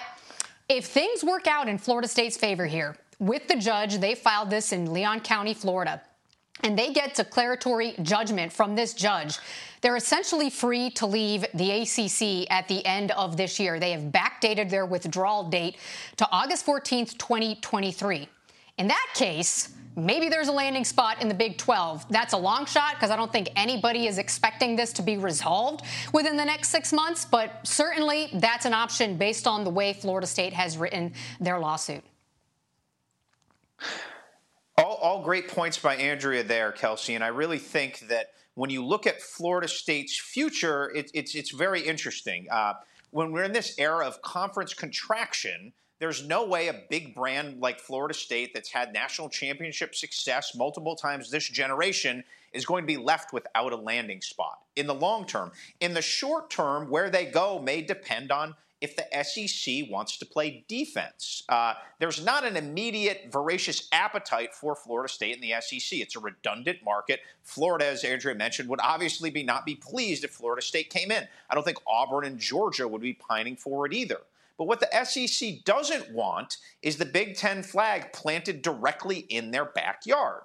if 0.69 0.85
things 0.85 1.23
work 1.23 1.47
out 1.47 1.67
in 1.67 1.77
Florida 1.77 2.07
State's 2.07 2.37
favor 2.37 2.65
here, 2.65 2.95
with 3.19 3.47
the 3.47 3.55
judge, 3.55 3.97
they 3.97 4.15
filed 4.15 4.49
this 4.49 4.71
in 4.71 4.91
Leon 4.91 5.19
County, 5.21 5.53
Florida, 5.53 6.01
and 6.63 6.79
they 6.79 6.93
get 6.93 7.13
declaratory 7.13 7.93
judgment 8.01 8.51
from 8.51 8.75
this 8.75 8.93
judge. 8.93 9.37
They're 9.81 9.97
essentially 9.97 10.49
free 10.49 10.89
to 10.91 11.05
leave 11.05 11.45
the 11.53 11.81
ACC 11.81 12.49
at 12.49 12.67
the 12.69 12.85
end 12.85 13.11
of 13.11 13.35
this 13.35 13.59
year. 13.59 13.79
They 13.79 13.91
have 13.91 14.03
backdated 14.03 14.69
their 14.69 14.85
withdrawal 14.85 15.49
date 15.49 15.75
to 16.17 16.27
August 16.31 16.65
14th, 16.65 17.17
2023. 17.17 18.29
In 18.77 18.87
that 18.87 19.07
case, 19.13 19.73
maybe 19.95 20.29
there's 20.29 20.47
a 20.47 20.53
landing 20.53 20.85
spot 20.85 21.21
in 21.21 21.27
the 21.27 21.33
Big 21.33 21.57
12. 21.57 22.05
That's 22.09 22.33
a 22.33 22.37
long 22.37 22.65
shot 22.65 22.95
because 22.95 23.11
I 23.11 23.17
don't 23.17 23.31
think 23.31 23.49
anybody 23.57 24.07
is 24.07 24.17
expecting 24.17 24.75
this 24.77 24.93
to 24.93 25.01
be 25.01 25.17
resolved 25.17 25.83
within 26.13 26.37
the 26.37 26.45
next 26.45 26.69
six 26.69 26.93
months, 26.93 27.25
but 27.25 27.51
certainly 27.63 28.29
that's 28.35 28.65
an 28.65 28.73
option 28.73 29.17
based 29.17 29.47
on 29.47 29.65
the 29.65 29.69
way 29.69 29.93
Florida 29.93 30.25
State 30.25 30.53
has 30.53 30.77
written 30.77 31.13
their 31.39 31.59
lawsuit. 31.59 32.03
All, 34.77 34.95
all 34.95 35.23
great 35.23 35.47
points 35.47 35.77
by 35.77 35.95
Andrea 35.95 36.43
there, 36.43 36.71
Kelsey, 36.71 37.13
and 37.13 37.23
I 37.23 37.27
really 37.27 37.59
think 37.59 37.99
that 38.09 38.31
when 38.55 38.69
you 38.69 38.83
look 38.83 39.05
at 39.05 39.21
Florida 39.21 39.67
State's 39.67 40.17
future, 40.17 40.91
it, 40.95 41.11
it's 41.13 41.35
it's 41.35 41.51
very 41.51 41.81
interesting. 41.81 42.47
Uh, 42.51 42.73
when 43.11 43.31
we're 43.31 43.43
in 43.43 43.53
this 43.53 43.75
era 43.77 44.05
of 44.05 44.21
conference 44.21 44.73
contraction, 44.73 45.73
there's 45.99 46.25
no 46.27 46.45
way 46.45 46.67
a 46.67 46.81
big 46.89 47.13
brand 47.13 47.61
like 47.61 47.79
Florida 47.79 48.13
State 48.13 48.51
that's 48.53 48.71
had 48.71 48.93
national 48.93 49.29
championship 49.29 49.95
success 49.95 50.55
multiple 50.55 50.95
times 50.95 51.29
this 51.29 51.47
generation 51.47 52.23
is 52.51 52.65
going 52.65 52.83
to 52.83 52.87
be 52.87 52.97
left 52.97 53.31
without 53.31 53.73
a 53.73 53.77
landing 53.77 54.21
spot 54.21 54.59
in 54.75 54.87
the 54.87 54.93
long 54.93 55.25
term. 55.25 55.51
In 55.79 55.93
the 55.93 56.01
short 56.01 56.49
term, 56.49 56.89
where 56.89 57.09
they 57.09 57.25
go 57.25 57.59
may 57.59 57.81
depend 57.81 58.31
on 58.31 58.55
if 58.83 58.97
the 58.97 59.23
SEC 59.23 59.89
wants 59.89 60.17
to 60.17 60.25
play 60.25 60.65
defense. 60.67 61.43
Uh, 61.47 61.73
there's 61.99 62.23
not 62.23 62.43
an 62.43 62.57
immediate 62.57 63.29
voracious 63.31 63.87
appetite 63.93 64.53
for 64.53 64.75
Florida 64.75 65.07
State 65.07 65.33
in 65.33 65.41
the 65.41 65.53
SEC. 65.61 65.99
It's 65.99 66.17
a 66.17 66.19
redundant 66.19 66.79
market. 66.83 67.21
Florida, 67.43 67.85
as 67.85 68.03
Andrea 68.03 68.35
mentioned, 68.35 68.67
would 68.67 68.81
obviously 68.83 69.29
be 69.29 69.41
not 69.41 69.65
be 69.65 69.75
pleased 69.75 70.25
if 70.25 70.31
Florida 70.31 70.61
State 70.61 70.89
came 70.89 71.11
in. 71.11 71.25
I 71.49 71.55
don't 71.55 71.63
think 71.63 71.77
Auburn 71.87 72.25
and 72.25 72.37
Georgia 72.37 72.85
would 72.85 73.01
be 73.01 73.13
pining 73.13 73.55
for 73.55 73.85
it 73.85 73.93
either. 73.93 74.19
But 74.57 74.67
what 74.67 74.81
the 74.81 75.05
SEC 75.05 75.63
doesn't 75.63 76.11
want 76.11 76.57
is 76.81 76.97
the 76.97 77.05
Big 77.05 77.37
Ten 77.37 77.63
flag 77.63 78.11
planted 78.11 78.61
directly 78.61 79.19
in 79.19 79.51
their 79.51 79.65
backyard. 79.65 80.41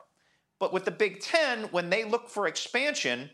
But 0.60 0.72
with 0.72 0.84
the 0.84 0.92
Big 0.92 1.20
Ten, 1.20 1.64
when 1.72 1.90
they 1.90 2.04
look 2.04 2.28
for 2.28 2.46
expansion, 2.46 3.30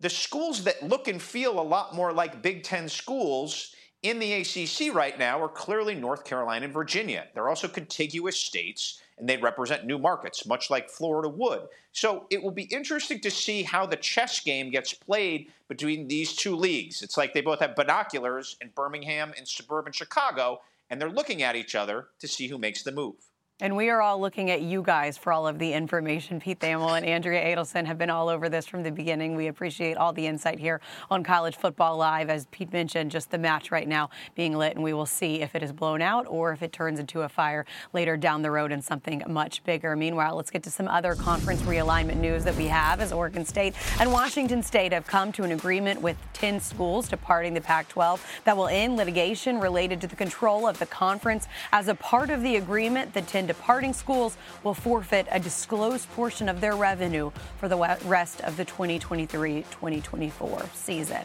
the 0.00 0.10
schools 0.10 0.64
that 0.64 0.82
look 0.82 1.08
and 1.08 1.22
feel 1.22 1.58
a 1.58 1.62
lot 1.62 1.94
more 1.94 2.12
like 2.12 2.42
Big 2.42 2.64
Ten 2.64 2.86
schools 2.90 3.74
in 4.02 4.18
the 4.18 4.32
ACC 4.32 4.94
right 4.94 5.18
now 5.18 5.40
are 5.40 5.48
clearly 5.48 5.94
North 5.94 6.24
Carolina 6.24 6.64
and 6.64 6.74
Virginia. 6.74 7.26
They're 7.34 7.48
also 7.48 7.68
contiguous 7.68 8.36
states 8.36 9.00
and 9.18 9.28
they 9.28 9.36
represent 9.36 9.84
new 9.84 9.98
markets, 9.98 10.46
much 10.46 10.70
like 10.70 10.90
Florida 10.90 11.28
would. 11.28 11.68
So 11.92 12.26
it 12.30 12.42
will 12.42 12.50
be 12.50 12.64
interesting 12.64 13.20
to 13.20 13.30
see 13.30 13.62
how 13.62 13.86
the 13.86 13.96
chess 13.96 14.40
game 14.40 14.70
gets 14.70 14.92
played 14.92 15.52
between 15.68 16.08
these 16.08 16.34
two 16.34 16.56
leagues. 16.56 17.02
It's 17.02 17.16
like 17.16 17.32
they 17.32 17.40
both 17.40 17.60
have 17.60 17.76
binoculars 17.76 18.56
in 18.60 18.70
Birmingham 18.74 19.32
and 19.36 19.46
suburban 19.46 19.92
Chicago, 19.92 20.62
and 20.90 21.00
they're 21.00 21.08
looking 21.08 21.42
at 21.42 21.54
each 21.54 21.76
other 21.76 22.08
to 22.18 22.26
see 22.26 22.48
who 22.48 22.58
makes 22.58 22.82
the 22.82 22.90
move. 22.90 23.14
And 23.62 23.76
we 23.76 23.90
are 23.90 24.02
all 24.02 24.20
looking 24.20 24.50
at 24.50 24.60
you 24.62 24.82
guys 24.82 25.16
for 25.16 25.32
all 25.32 25.46
of 25.46 25.60
the 25.60 25.72
information. 25.72 26.40
Pete 26.40 26.58
Thamel 26.58 26.96
and 26.96 27.06
Andrea 27.06 27.44
Adelson 27.44 27.86
have 27.86 27.96
been 27.96 28.10
all 28.10 28.28
over 28.28 28.48
this 28.48 28.66
from 28.66 28.82
the 28.82 28.90
beginning. 28.90 29.36
We 29.36 29.46
appreciate 29.46 29.96
all 29.96 30.12
the 30.12 30.26
insight 30.26 30.58
here 30.58 30.80
on 31.12 31.22
College 31.22 31.54
Football 31.54 31.96
Live. 31.96 32.28
As 32.28 32.46
Pete 32.46 32.72
mentioned, 32.72 33.12
just 33.12 33.30
the 33.30 33.38
match 33.38 33.70
right 33.70 33.86
now 33.86 34.10
being 34.34 34.58
lit, 34.58 34.74
and 34.74 34.82
we 34.82 34.92
will 34.92 35.06
see 35.06 35.42
if 35.42 35.54
it 35.54 35.62
is 35.62 35.70
blown 35.70 36.02
out 36.02 36.26
or 36.28 36.52
if 36.52 36.60
it 36.60 36.72
turns 36.72 36.98
into 36.98 37.20
a 37.20 37.28
fire 37.28 37.64
later 37.92 38.16
down 38.16 38.42
the 38.42 38.50
road 38.50 38.72
and 38.72 38.82
something 38.82 39.22
much 39.28 39.62
bigger. 39.62 39.94
Meanwhile, 39.94 40.34
let's 40.34 40.50
get 40.50 40.64
to 40.64 40.70
some 40.70 40.88
other 40.88 41.14
conference 41.14 41.62
realignment 41.62 42.16
news 42.16 42.42
that 42.42 42.56
we 42.56 42.66
have 42.66 43.00
as 43.00 43.12
Oregon 43.12 43.44
State 43.44 43.74
and 44.00 44.10
Washington 44.10 44.64
State 44.64 44.92
have 44.92 45.06
come 45.06 45.30
to 45.30 45.44
an 45.44 45.52
agreement 45.52 46.02
with 46.02 46.16
10 46.32 46.58
schools 46.58 47.08
departing 47.08 47.54
the 47.54 47.60
Pac 47.60 47.88
12 47.88 48.26
that 48.42 48.56
will 48.56 48.66
end 48.66 48.96
litigation 48.96 49.60
related 49.60 50.00
to 50.00 50.08
the 50.08 50.16
control 50.16 50.66
of 50.66 50.80
the 50.80 50.86
conference. 50.86 51.46
As 51.72 51.86
a 51.86 51.94
part 51.94 52.28
of 52.30 52.42
the 52.42 52.56
agreement, 52.56 53.14
the 53.14 53.22
10 53.22 53.41
departing 53.46 53.92
schools 53.92 54.36
will 54.64 54.74
forfeit 54.74 55.26
a 55.30 55.40
disclosed 55.40 56.10
portion 56.12 56.48
of 56.48 56.60
their 56.60 56.76
revenue 56.76 57.30
for 57.58 57.68
the 57.68 57.76
rest 58.04 58.40
of 58.42 58.56
the 58.56 58.64
2023 58.64 59.62
2024 59.62 60.62
season. 60.74 61.22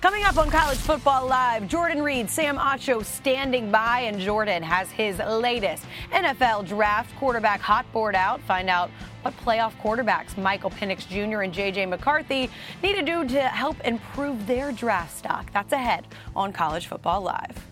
Coming 0.00 0.24
up 0.24 0.38
on 0.38 0.50
College 0.50 0.78
Football 0.78 1.26
Live, 1.26 1.68
Jordan 1.68 2.02
Reid, 2.02 2.28
Sam 2.30 2.56
Acho 2.56 3.04
standing 3.04 3.70
by, 3.70 4.00
and 4.00 4.18
Jordan 4.18 4.62
has 4.62 4.90
his 4.90 5.18
latest 5.18 5.84
NFL 6.12 6.66
draft 6.66 7.14
quarterback 7.16 7.60
hot 7.60 7.90
board 7.92 8.14
out. 8.14 8.40
Find 8.42 8.68
out 8.68 8.90
what 9.22 9.36
playoff 9.38 9.72
quarterbacks 9.82 10.36
Michael 10.36 10.70
Penix 10.70 11.06
Jr. 11.08 11.42
and 11.42 11.52
J.J. 11.52 11.86
McCarthy 11.86 12.50
need 12.82 12.94
to 12.96 13.02
do 13.02 13.26
to 13.28 13.42
help 13.42 13.80
improve 13.84 14.46
their 14.46 14.72
draft 14.72 15.16
stock. 15.16 15.52
That's 15.52 15.72
ahead 15.72 16.06
on 16.34 16.52
College 16.52 16.86
Football 16.86 17.22
Live. 17.22 17.71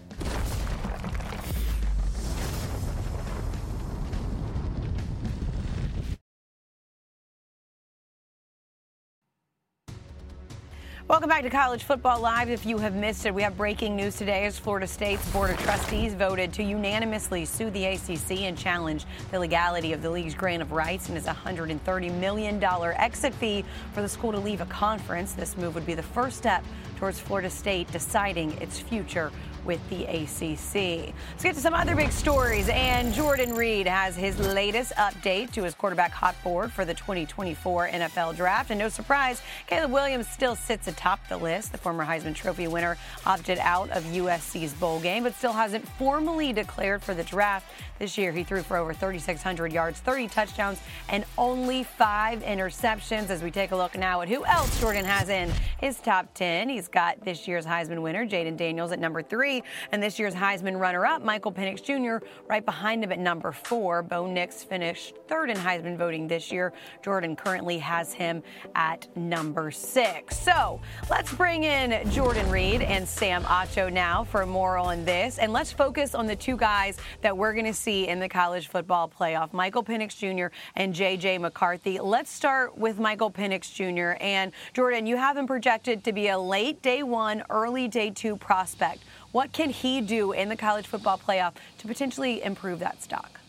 Welcome 11.10 11.28
back 11.28 11.42
to 11.42 11.50
College 11.50 11.82
Football 11.82 12.20
Live. 12.20 12.50
If 12.50 12.64
you 12.64 12.78
have 12.78 12.94
missed 12.94 13.26
it, 13.26 13.34
we 13.34 13.42
have 13.42 13.56
breaking 13.56 13.96
news 13.96 14.14
today 14.14 14.44
as 14.46 14.60
Florida 14.60 14.86
State's 14.86 15.28
Board 15.32 15.50
of 15.50 15.58
Trustees 15.58 16.14
voted 16.14 16.52
to 16.52 16.62
unanimously 16.62 17.44
sue 17.46 17.68
the 17.70 17.84
ACC 17.84 18.42
and 18.42 18.56
challenge 18.56 19.04
the 19.32 19.40
legality 19.40 19.92
of 19.92 20.02
the 20.02 20.10
league's 20.10 20.36
grant 20.36 20.62
of 20.62 20.70
rights 20.70 21.08
and 21.08 21.18
its 21.18 21.26
$130 21.26 22.16
million 22.20 22.62
exit 22.62 23.34
fee 23.34 23.64
for 23.92 24.02
the 24.02 24.08
school 24.08 24.30
to 24.30 24.38
leave 24.38 24.60
a 24.60 24.66
conference. 24.66 25.32
This 25.32 25.56
move 25.56 25.74
would 25.74 25.84
be 25.84 25.94
the 25.94 26.02
first 26.02 26.36
step 26.36 26.64
towards 26.96 27.18
Florida 27.18 27.50
State 27.50 27.90
deciding 27.90 28.52
its 28.62 28.78
future 28.78 29.32
with 29.64 29.80
the 29.90 30.04
ACC. 30.04 31.12
Let's 31.32 31.42
get 31.42 31.54
to 31.54 31.60
some 31.60 31.74
other 31.74 31.94
big 31.94 32.12
stories. 32.12 32.68
And 32.68 33.12
Jordan 33.12 33.54
Reid 33.54 33.86
has 33.86 34.16
his 34.16 34.38
latest 34.38 34.92
update 34.92 35.52
to 35.52 35.62
his 35.62 35.74
quarterback 35.74 36.12
hot 36.12 36.34
board 36.42 36.72
for 36.72 36.84
the 36.84 36.94
2024 36.94 37.88
NFL 37.88 38.36
Draft. 38.36 38.70
And 38.70 38.78
no 38.78 38.88
surprise, 38.88 39.42
Caleb 39.66 39.92
Williams 39.92 40.28
still 40.28 40.54
sits 40.54 40.88
atop 40.88 41.26
the 41.28 41.36
list. 41.36 41.72
The 41.72 41.78
former 41.78 42.04
Heisman 42.04 42.34
Trophy 42.34 42.68
winner 42.68 42.96
opted 43.26 43.58
out 43.58 43.90
of 43.90 44.04
USC's 44.04 44.72
bowl 44.74 45.00
game, 45.00 45.22
but 45.22 45.34
still 45.34 45.52
hasn't 45.52 45.86
formally 45.86 46.52
declared 46.52 47.02
for 47.02 47.14
the 47.14 47.24
draft. 47.24 47.66
This 47.98 48.16
year, 48.16 48.32
he 48.32 48.44
threw 48.44 48.62
for 48.62 48.76
over 48.76 48.94
3,600 48.94 49.72
yards, 49.72 50.00
30 50.00 50.28
touchdowns, 50.28 50.80
and 51.08 51.24
only 51.36 51.82
five 51.82 52.42
interceptions. 52.42 53.28
As 53.30 53.42
we 53.42 53.50
take 53.50 53.72
a 53.72 53.76
look 53.76 53.96
now 53.96 54.22
at 54.22 54.28
who 54.28 54.44
else 54.46 54.80
Jordan 54.80 55.04
has 55.04 55.28
in 55.28 55.50
his 55.78 55.98
top 55.98 56.32
10, 56.34 56.68
he's 56.68 56.88
got 56.88 57.22
this 57.24 57.46
year's 57.46 57.66
Heisman 57.66 58.00
winner, 58.00 58.26
Jayden 58.26 58.56
Daniels, 58.56 58.92
at 58.92 58.98
number 58.98 59.22
three, 59.22 59.49
and 59.92 60.02
this 60.02 60.18
year's 60.18 60.34
Heisman 60.34 60.78
runner 60.80 61.04
up, 61.04 61.22
Michael 61.22 61.52
Penix 61.52 61.82
Jr., 61.82 62.24
right 62.48 62.64
behind 62.64 63.04
him 63.04 63.12
at 63.12 63.18
number 63.18 63.52
four. 63.52 64.02
Bo 64.02 64.26
Nix 64.26 64.62
finished 64.62 65.16
third 65.28 65.50
in 65.50 65.56
Heisman 65.56 65.96
voting 65.96 66.26
this 66.26 66.50
year. 66.50 66.72
Jordan 67.04 67.36
currently 67.36 67.78
has 67.78 68.14
him 68.14 68.42
at 68.74 69.06
number 69.16 69.70
six. 69.70 70.38
So 70.38 70.80
let's 71.10 71.32
bring 71.34 71.64
in 71.64 72.10
Jordan 72.10 72.48
Reid 72.50 72.82
and 72.82 73.06
Sam 73.06 73.42
Acho 73.44 73.92
now 73.92 74.24
for 74.24 74.46
more 74.46 74.78
on 74.78 75.04
this. 75.04 75.38
And 75.38 75.52
let's 75.52 75.70
focus 75.70 76.14
on 76.14 76.26
the 76.26 76.36
two 76.36 76.56
guys 76.56 76.96
that 77.20 77.36
we're 77.36 77.52
going 77.52 77.66
to 77.66 77.74
see 77.74 77.90
see 77.90 78.08
in 78.08 78.20
the 78.20 78.28
college 78.28 78.68
football 78.68 79.08
playoff 79.08 79.52
Michael 79.52 79.82
Penix 79.82 80.16
Jr. 80.16 80.54
and 80.76 80.94
J.J. 80.94 81.38
McCarthy. 81.38 81.98
Let's 81.98 82.30
start 82.30 82.78
with 82.78 82.98
Michael 82.98 83.30
Penix 83.30 83.72
Jr. 83.72 84.16
And 84.22 84.52
Jordan, 84.74 85.06
you 85.06 85.16
have 85.16 85.36
him 85.36 85.46
projected 85.46 86.04
to 86.04 86.12
be 86.12 86.28
a 86.28 86.38
late 86.38 86.82
day 86.82 87.02
one, 87.02 87.42
early 87.50 87.88
day 87.88 88.10
two 88.10 88.36
prospect. 88.36 89.02
What 89.32 89.52
can 89.52 89.70
he 89.70 90.00
do 90.00 90.32
in 90.32 90.48
the 90.48 90.56
college 90.56 90.86
football 90.86 91.18
playoff 91.18 91.54
to 91.78 91.86
potentially 91.86 92.42
improve 92.42 92.80
that 92.80 93.02
stock? 93.02 93.40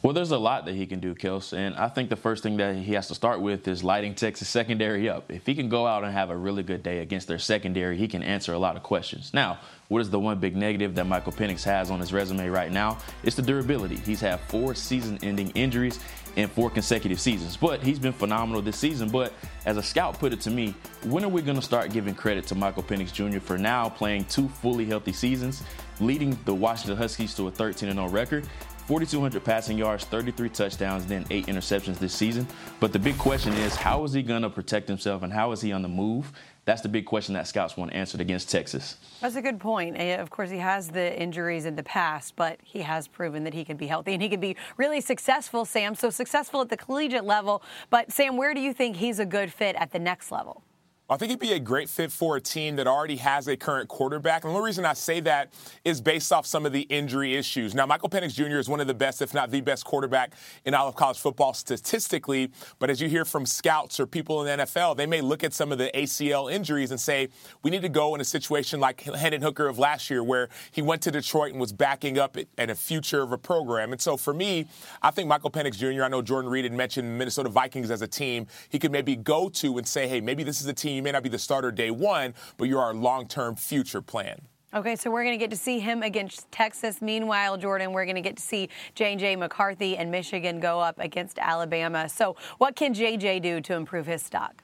Well, 0.00 0.12
there's 0.12 0.30
a 0.30 0.38
lot 0.38 0.64
that 0.66 0.76
he 0.76 0.86
can 0.86 1.00
do, 1.00 1.12
Kels, 1.12 1.52
and 1.52 1.74
I 1.74 1.88
think 1.88 2.08
the 2.08 2.14
first 2.14 2.44
thing 2.44 2.56
that 2.58 2.76
he 2.76 2.94
has 2.94 3.08
to 3.08 3.16
start 3.16 3.40
with 3.40 3.66
is 3.66 3.82
lighting 3.82 4.14
Texas 4.14 4.48
secondary 4.48 5.08
up. 5.08 5.28
If 5.28 5.44
he 5.44 5.56
can 5.56 5.68
go 5.68 5.88
out 5.88 6.04
and 6.04 6.12
have 6.12 6.30
a 6.30 6.36
really 6.36 6.62
good 6.62 6.84
day 6.84 7.00
against 7.00 7.26
their 7.26 7.40
secondary, 7.40 7.96
he 7.96 8.06
can 8.06 8.22
answer 8.22 8.52
a 8.52 8.58
lot 8.58 8.76
of 8.76 8.84
questions. 8.84 9.34
Now, 9.34 9.58
what 9.88 10.00
is 10.00 10.08
the 10.08 10.20
one 10.20 10.38
big 10.38 10.54
negative 10.54 10.94
that 10.94 11.06
Michael 11.06 11.32
Penix 11.32 11.64
has 11.64 11.90
on 11.90 11.98
his 11.98 12.12
resume 12.12 12.48
right 12.48 12.70
now? 12.70 12.98
It's 13.24 13.34
the 13.34 13.42
durability. 13.42 13.96
He's 13.96 14.20
had 14.20 14.38
four 14.38 14.76
season 14.76 15.18
ending 15.22 15.50
injuries, 15.50 15.98
in 16.36 16.48
four 16.48 16.70
consecutive 16.70 17.20
seasons. 17.20 17.56
But 17.56 17.82
he's 17.82 17.98
been 17.98 18.12
phenomenal 18.12 18.62
this 18.62 18.76
season. 18.76 19.08
But 19.08 19.32
as 19.66 19.76
a 19.76 19.82
scout 19.82 20.18
put 20.18 20.32
it 20.32 20.40
to 20.42 20.50
me, 20.50 20.74
when 21.04 21.24
are 21.24 21.28
we 21.28 21.42
going 21.42 21.56
to 21.56 21.62
start 21.62 21.92
giving 21.92 22.14
credit 22.14 22.46
to 22.48 22.54
Michael 22.54 22.82
Penix 22.82 23.12
Jr. 23.12 23.40
for 23.40 23.58
now 23.58 23.88
playing 23.88 24.24
two 24.26 24.48
fully 24.48 24.84
healthy 24.84 25.12
seasons, 25.12 25.62
leading 26.00 26.38
the 26.44 26.54
Washington 26.54 26.96
Huskies 26.96 27.34
to 27.34 27.48
a 27.48 27.50
13 27.50 27.92
0 27.92 28.08
record? 28.08 28.46
4,200 28.88 29.44
passing 29.44 29.76
yards, 29.76 30.04
33 30.04 30.48
touchdowns, 30.48 31.04
then 31.04 31.26
eight 31.28 31.44
interceptions 31.44 31.98
this 31.98 32.14
season. 32.14 32.46
But 32.80 32.94
the 32.94 32.98
big 32.98 33.18
question 33.18 33.52
is, 33.52 33.74
how 33.74 34.02
is 34.04 34.14
he 34.14 34.22
going 34.22 34.40
to 34.40 34.48
protect 34.48 34.88
himself 34.88 35.22
and 35.22 35.30
how 35.30 35.52
is 35.52 35.60
he 35.60 35.72
on 35.72 35.82
the 35.82 35.88
move? 35.88 36.32
That's 36.68 36.82
the 36.82 36.88
big 36.90 37.06
question 37.06 37.32
that 37.32 37.46
scouts 37.46 37.78
want 37.78 37.94
answered 37.94 38.20
against 38.20 38.50
Texas. 38.50 38.96
That's 39.22 39.36
a 39.36 39.40
good 39.40 39.58
point. 39.58 39.96
Of 39.96 40.28
course, 40.28 40.50
he 40.50 40.58
has 40.58 40.88
the 40.90 41.18
injuries 41.18 41.64
in 41.64 41.76
the 41.76 41.82
past, 41.82 42.36
but 42.36 42.58
he 42.62 42.82
has 42.82 43.08
proven 43.08 43.42
that 43.44 43.54
he 43.54 43.64
can 43.64 43.78
be 43.78 43.86
healthy 43.86 44.12
and 44.12 44.20
he 44.20 44.28
can 44.28 44.38
be 44.38 44.54
really 44.76 45.00
successful, 45.00 45.64
Sam. 45.64 45.94
So 45.94 46.10
successful 46.10 46.60
at 46.60 46.68
the 46.68 46.76
collegiate 46.76 47.24
level. 47.24 47.62
But, 47.88 48.12
Sam, 48.12 48.36
where 48.36 48.52
do 48.52 48.60
you 48.60 48.74
think 48.74 48.96
he's 48.96 49.18
a 49.18 49.24
good 49.24 49.50
fit 49.50 49.76
at 49.76 49.92
the 49.92 49.98
next 49.98 50.30
level? 50.30 50.62
I 51.10 51.16
think 51.16 51.30
he'd 51.30 51.38
be 51.38 51.54
a 51.54 51.58
great 51.58 51.88
fit 51.88 52.12
for 52.12 52.36
a 52.36 52.40
team 52.40 52.76
that 52.76 52.86
already 52.86 53.16
has 53.16 53.48
a 53.48 53.56
current 53.56 53.88
quarterback. 53.88 54.44
And 54.44 54.50
the 54.50 54.56
only 54.56 54.66
reason 54.66 54.84
I 54.84 54.92
say 54.92 55.20
that 55.20 55.54
is 55.82 56.02
based 56.02 56.30
off 56.32 56.44
some 56.44 56.66
of 56.66 56.72
the 56.72 56.82
injury 56.82 57.34
issues. 57.34 57.74
Now, 57.74 57.86
Michael 57.86 58.10
Penix 58.10 58.34
Jr. 58.34 58.58
is 58.58 58.68
one 58.68 58.78
of 58.78 58.86
the 58.86 58.94
best, 58.94 59.22
if 59.22 59.32
not 59.32 59.50
the 59.50 59.62
best 59.62 59.86
quarterback 59.86 60.34
in 60.66 60.74
all 60.74 60.86
of 60.86 60.96
college 60.96 61.18
football 61.18 61.54
statistically. 61.54 62.50
But 62.78 62.90
as 62.90 63.00
you 63.00 63.08
hear 63.08 63.24
from 63.24 63.46
scouts 63.46 63.98
or 63.98 64.06
people 64.06 64.44
in 64.44 64.58
the 64.58 64.64
NFL, 64.64 64.98
they 64.98 65.06
may 65.06 65.22
look 65.22 65.42
at 65.42 65.54
some 65.54 65.72
of 65.72 65.78
the 65.78 65.90
ACL 65.94 66.52
injuries 66.52 66.90
and 66.90 67.00
say, 67.00 67.30
we 67.62 67.70
need 67.70 67.80
to 67.82 67.88
go 67.88 68.14
in 68.14 68.20
a 68.20 68.24
situation 68.24 68.78
like 68.78 69.00
Hendon 69.00 69.40
Hooker 69.40 69.66
of 69.66 69.78
last 69.78 70.10
year, 70.10 70.22
where 70.22 70.50
he 70.72 70.82
went 70.82 71.00
to 71.02 71.10
Detroit 71.10 71.52
and 71.52 71.60
was 71.60 71.72
backing 71.72 72.18
up 72.18 72.36
at 72.58 72.68
a 72.68 72.74
future 72.74 73.22
of 73.22 73.32
a 73.32 73.38
program. 73.38 73.92
And 73.92 74.00
so 74.00 74.18
for 74.18 74.34
me, 74.34 74.66
I 75.00 75.10
think 75.10 75.26
Michael 75.26 75.50
Penix 75.50 75.78
Jr., 75.78 76.04
I 76.04 76.08
know 76.08 76.20
Jordan 76.20 76.50
Reid 76.50 76.64
had 76.64 76.74
mentioned 76.74 77.16
Minnesota 77.16 77.48
Vikings 77.48 77.90
as 77.90 78.02
a 78.02 78.06
team 78.06 78.46
he 78.68 78.78
could 78.78 78.92
maybe 78.92 79.16
go 79.16 79.48
to 79.48 79.78
and 79.78 79.86
say, 79.86 80.06
hey, 80.06 80.20
maybe 80.20 80.42
this 80.42 80.60
is 80.60 80.66
a 80.66 80.74
team 80.74 80.97
you 80.98 81.02
may 81.02 81.12
not 81.12 81.22
be 81.22 81.30
the 81.30 81.38
starter 81.38 81.72
day 81.72 81.90
one, 81.90 82.34
but 82.58 82.68
you're 82.68 82.82
our 82.82 82.92
long 82.92 83.26
term 83.26 83.56
future 83.56 84.02
plan. 84.02 84.42
Okay, 84.74 84.96
so 84.96 85.10
we're 85.10 85.24
going 85.24 85.32
to 85.32 85.42
get 85.42 85.50
to 85.50 85.56
see 85.56 85.78
him 85.78 86.02
against 86.02 86.50
Texas. 86.52 87.00
Meanwhile, 87.00 87.56
Jordan, 87.56 87.92
we're 87.92 88.04
going 88.04 88.16
to 88.16 88.20
get 88.20 88.36
to 88.36 88.42
see 88.42 88.68
J.J. 88.94 89.36
McCarthy 89.36 89.96
and 89.96 90.10
Michigan 90.10 90.60
go 90.60 90.78
up 90.78 90.96
against 90.98 91.38
Alabama. 91.38 92.06
So, 92.06 92.36
what 92.58 92.76
can 92.76 92.92
J.J. 92.92 93.40
do 93.40 93.62
to 93.62 93.74
improve 93.74 94.04
his 94.04 94.20
stock? 94.20 94.62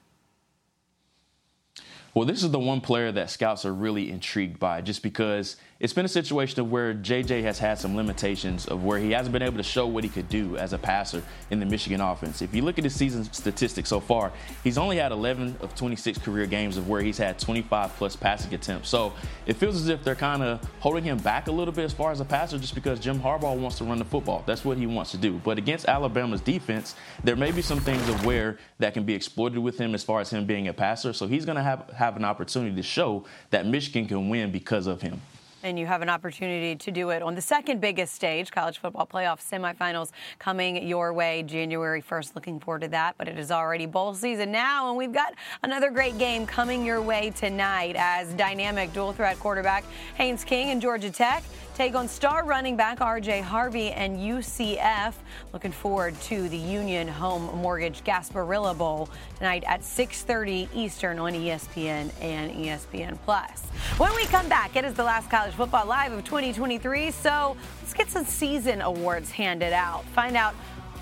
Well, 2.13 2.25
this 2.25 2.43
is 2.43 2.51
the 2.51 2.59
one 2.59 2.81
player 2.81 3.11
that 3.11 3.31
scouts 3.31 3.65
are 3.65 3.73
really 3.73 4.11
intrigued 4.11 4.59
by 4.59 4.81
just 4.81 5.01
because 5.01 5.57
it's 5.77 5.91
been 5.91 6.05
a 6.05 6.09
situation 6.09 6.61
of 6.61 6.71
where 6.71 6.93
JJ 6.93 7.43
has 7.43 7.59
had 7.59 7.77
some 7.77 7.97
limitations 7.97 8.65
of 8.65 8.85
where 8.85 8.97
he 8.97 9.11
hasn't 9.11 9.33
been 9.33 9.41
able 9.41 9.57
to 9.57 9.63
show 9.63 9.85
what 9.85 10.05
he 10.05 10.09
could 10.09 10.29
do 10.29 10.55
as 10.55 10.71
a 10.71 10.77
passer 10.77 11.21
in 11.51 11.59
the 11.59 11.65
Michigan 11.65 11.99
offense. 11.99 12.41
If 12.41 12.55
you 12.55 12.61
look 12.61 12.77
at 12.77 12.85
his 12.85 12.95
season 12.95 13.25
statistics 13.33 13.89
so 13.89 13.99
far, 13.99 14.31
he's 14.63 14.77
only 14.77 14.95
had 14.95 15.11
11 15.11 15.57
of 15.59 15.75
26 15.75 16.19
career 16.19 16.45
games 16.45 16.77
of 16.77 16.87
where 16.87 17.01
he's 17.01 17.17
had 17.17 17.37
25 17.39 17.93
plus 17.97 18.15
passing 18.15 18.53
attempts. 18.53 18.87
So 18.87 19.11
it 19.47 19.57
feels 19.57 19.75
as 19.75 19.89
if 19.89 20.01
they're 20.01 20.15
kind 20.15 20.43
of 20.43 20.63
holding 20.79 21.03
him 21.03 21.17
back 21.17 21.47
a 21.47 21.51
little 21.51 21.73
bit 21.73 21.83
as 21.83 21.91
far 21.91 22.13
as 22.13 22.21
a 22.21 22.25
passer 22.25 22.57
just 22.57 22.73
because 22.73 22.97
Jim 22.97 23.19
Harbaugh 23.19 23.57
wants 23.57 23.77
to 23.79 23.83
run 23.83 23.99
the 23.99 24.05
football. 24.05 24.43
That's 24.45 24.63
what 24.63 24.77
he 24.77 24.87
wants 24.87 25.11
to 25.11 25.17
do. 25.17 25.41
But 25.43 25.57
against 25.57 25.89
Alabama's 25.89 26.39
defense, 26.39 26.95
there 27.21 27.35
may 27.35 27.51
be 27.51 27.61
some 27.61 27.81
things 27.81 28.07
of 28.07 28.25
where 28.25 28.59
that 28.79 28.93
can 28.93 29.03
be 29.03 29.13
exploited 29.13 29.59
with 29.59 29.77
him 29.77 29.93
as 29.93 30.05
far 30.05 30.21
as 30.21 30.29
him 30.29 30.45
being 30.45 30.69
a 30.69 30.73
passer. 30.73 31.11
So 31.11 31.27
he's 31.27 31.43
going 31.43 31.57
to 31.57 31.63
have, 31.63 31.89
have 31.89 32.15
an 32.15 32.23
opportunity 32.23 32.77
to 32.77 32.83
show 32.83 33.25
that 33.49 33.65
Michigan 33.65 34.07
can 34.07 34.29
win 34.29 34.51
because 34.51 34.87
of 34.87 35.01
him 35.01 35.19
and 35.65 35.79
you 35.79 35.87
have 35.87 36.03
an 36.03 36.09
opportunity 36.09 36.75
to 36.75 36.91
do 36.91 37.09
it 37.09 37.23
on 37.23 37.33
the 37.33 37.41
second 37.41 37.81
biggest 37.81 38.13
stage, 38.13 38.51
college 38.51 38.77
football 38.77 39.07
playoff 39.07 39.39
semifinals 39.41 40.11
coming 40.37 40.87
your 40.87 41.11
way 41.11 41.41
January 41.41 42.03
1st. 42.03 42.35
Looking 42.35 42.59
forward 42.59 42.81
to 42.81 42.87
that, 42.89 43.15
but 43.17 43.27
it 43.27 43.39
is 43.39 43.49
already 43.49 43.87
bowl 43.87 44.13
season 44.13 44.51
now, 44.51 44.89
and 44.89 44.97
we've 44.97 45.11
got 45.11 45.33
another 45.63 45.89
great 45.89 46.19
game 46.19 46.45
coming 46.45 46.85
your 46.85 47.01
way 47.01 47.31
tonight 47.31 47.95
as 47.97 48.31
dynamic 48.35 48.93
dual 48.93 49.11
threat 49.11 49.39
quarterback 49.39 49.83
Haynes 50.15 50.43
King 50.43 50.69
and 50.69 50.79
Georgia 50.79 51.09
Tech 51.09 51.43
take 51.75 51.93
on 51.93 52.07
star 52.07 52.45
running 52.45 52.77
back 52.77 52.99
RJ 52.99 53.41
Harvey 53.41 53.91
and 53.91 54.17
UCF. 54.17 55.13
Looking 55.51 55.73
forward 55.73 56.19
to 56.21 56.47
the 56.47 56.57
Union 56.57 57.05
Home 57.05 57.53
Mortgage 57.57 58.01
Gasparilla 58.03 58.77
Bowl 58.77 59.09
tonight 59.37 59.63
at 59.67 59.81
6:30 59.81 60.69
Eastern 60.73 61.19
on 61.19 61.33
ESPN 61.33 62.11
and 62.21 62.51
ESPN 62.51 63.17
Plus. 63.25 63.63
When 63.97 64.15
we 64.15 64.25
come 64.25 64.47
back, 64.47 64.75
it 64.75 64.85
is 64.85 64.93
the 64.93 65.03
last 65.03 65.29
college 65.29 65.54
football 65.55 65.85
live 65.85 66.11
of 66.11 66.23
2023, 66.25 67.11
so 67.11 67.55
let's 67.81 67.93
get 67.93 68.09
some 68.09 68.25
season 68.25 68.81
awards 68.81 69.31
handed 69.31 69.71
out. 69.71 70.03
Find 70.07 70.35
out 70.35 70.53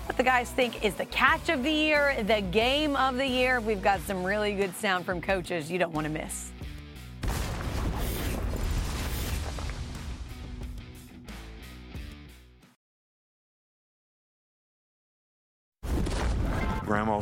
what 0.06 0.16
the 0.16 0.22
guys 0.22 0.48
think 0.48 0.84
is 0.84 0.94
the 0.94 1.06
catch 1.06 1.48
of 1.48 1.64
the 1.64 1.72
year, 1.72 2.22
the 2.22 2.40
game 2.40 2.94
of 2.94 3.16
the 3.16 3.26
year. 3.26 3.60
We've 3.60 3.82
got 3.82 4.00
some 4.02 4.22
really 4.22 4.54
good 4.54 4.72
sound 4.76 5.04
from 5.04 5.20
coaches 5.20 5.72
you 5.72 5.78
don't 5.78 5.92
want 5.92 6.04
to 6.06 6.12
miss. 6.12 6.52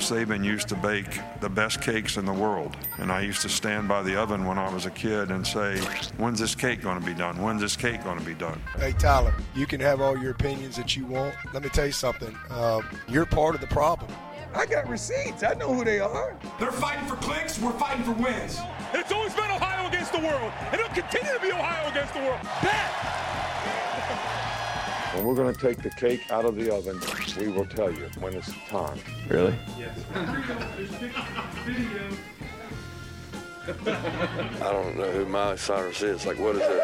Saban 0.03 0.45
used 0.45 0.69
to 0.69 0.75
bake 0.75 1.21
the 1.41 1.49
best 1.49 1.81
cakes 1.81 2.17
in 2.17 2.25
the 2.25 2.33
world. 2.33 2.77
And 2.99 3.13
I 3.13 3.21
used 3.21 3.41
to 3.43 3.49
stand 3.49 3.89
by 3.89 4.03
the 4.03 4.21
oven 4.21 4.45
when 4.45 4.59
I 4.59 4.73
was 4.73 4.85
a 4.85 4.91
kid 4.91 5.31
and 5.31 5.47
say, 5.47 5.79
When's 6.19 6.41
this 6.41 6.55
cake 6.55 6.83
going 6.83 7.01
to 7.01 7.07
be 7.07 7.15
done? 7.15 7.41
When's 7.41 7.61
this 7.61 7.77
cake 7.77 8.03
going 8.03 8.19
to 8.19 8.25
be 8.25 8.35
done? 8.35 8.61
Hey, 8.77 8.93
Tyler, 8.93 9.35
you 9.55 9.67
can 9.67 9.81
have 9.81 10.01
all 10.01 10.19
your 10.19 10.33
opinions 10.33 10.77
that 10.77 10.97
you 10.97 11.07
want. 11.07 11.35
Let 11.55 11.63
me 11.63 11.69
tell 11.69 11.87
you 11.87 11.93
something. 11.93 12.37
Uh, 12.51 12.83
you're 13.09 13.27
part 13.27 13.55
of 13.55 13.61
the 13.61 13.69
problem. 13.69 14.11
I 14.55 14.67
got 14.67 14.89
receipts. 14.89 15.43
I 15.43 15.55
know 15.55 15.73
who 15.73 15.85
they 15.85 16.01
are. 16.01 16.37
They're 16.59 16.73
fighting 16.73 17.07
for 17.07 17.17
clicks. 17.17 17.59
We're 17.59 17.73
fighting 17.73 18.05
for 18.05 18.13
wins. 18.13 18.59
It's 18.93 19.13
always 19.13 19.35
been 19.35 19.51
Ohio 19.51 19.89
against 19.89 20.13
the 20.13 20.21
world, 20.21 20.53
and 20.71 20.81
it'll 20.81 20.93
continue 20.93 21.33
to 21.33 21.41
be 21.41 21.53
Ohio 21.53 21.91
against 21.91 22.13
the 22.13 22.21
world. 22.21 22.41
Bet! 22.61 23.22
When 25.23 25.37
we're 25.37 25.41
going 25.41 25.55
to 25.55 25.61
take 25.61 25.81
the 25.81 25.91
cake 25.91 26.33
out 26.33 26.45
of 26.45 26.57
the 26.57 26.75
oven, 26.75 26.99
we 27.39 27.47
will 27.47 27.65
tell 27.65 27.93
you 27.93 28.11
when 28.19 28.35
it's 28.35 28.53
time. 28.69 28.99
Really? 29.29 29.55
Yes. 29.79 29.97
I 33.87 34.73
don't 34.73 34.97
know 34.97 35.09
who 35.13 35.25
Miley 35.27 35.59
Cyrus 35.59 36.03
is. 36.03 36.27
Like, 36.27 36.41
what 36.41 36.57
is 36.57 36.63
it? 36.63 36.83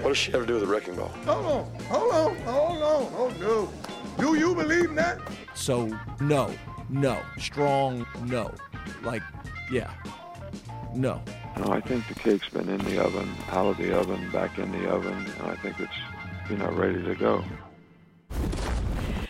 What 0.00 0.08
does 0.08 0.16
she 0.16 0.32
have 0.32 0.40
to 0.40 0.46
do 0.46 0.54
with 0.54 0.62
the 0.62 0.66
wrecking 0.66 0.96
ball? 0.96 1.08
Hold 1.26 1.44
on, 1.44 1.80
hold 1.84 2.14
on, 2.14 2.36
hold 2.36 2.82
on. 2.82 3.12
Oh, 3.14 3.34
no. 3.38 3.70
Do 4.18 4.38
you 4.38 4.54
believe 4.54 4.94
that? 4.94 5.20
So, 5.52 5.94
no, 6.22 6.50
no. 6.88 7.20
Strong 7.36 8.06
no. 8.22 8.50
Like, 9.02 9.22
yeah. 9.70 9.92
No. 10.94 11.20
No, 11.58 11.70
I 11.70 11.82
think 11.82 12.08
the 12.08 12.14
cake's 12.14 12.48
been 12.48 12.70
in 12.70 12.82
the 12.86 13.04
oven, 13.04 13.28
out 13.50 13.66
of 13.66 13.76
the 13.76 13.94
oven, 13.94 14.30
back 14.30 14.58
in 14.58 14.72
the 14.72 14.88
oven, 14.88 15.12
and 15.12 15.42
I 15.42 15.56
think 15.56 15.78
it's 15.80 15.92
you 16.50 16.56
know, 16.56 16.70
ready 16.70 17.02
to 17.02 17.14
go. 17.14 17.44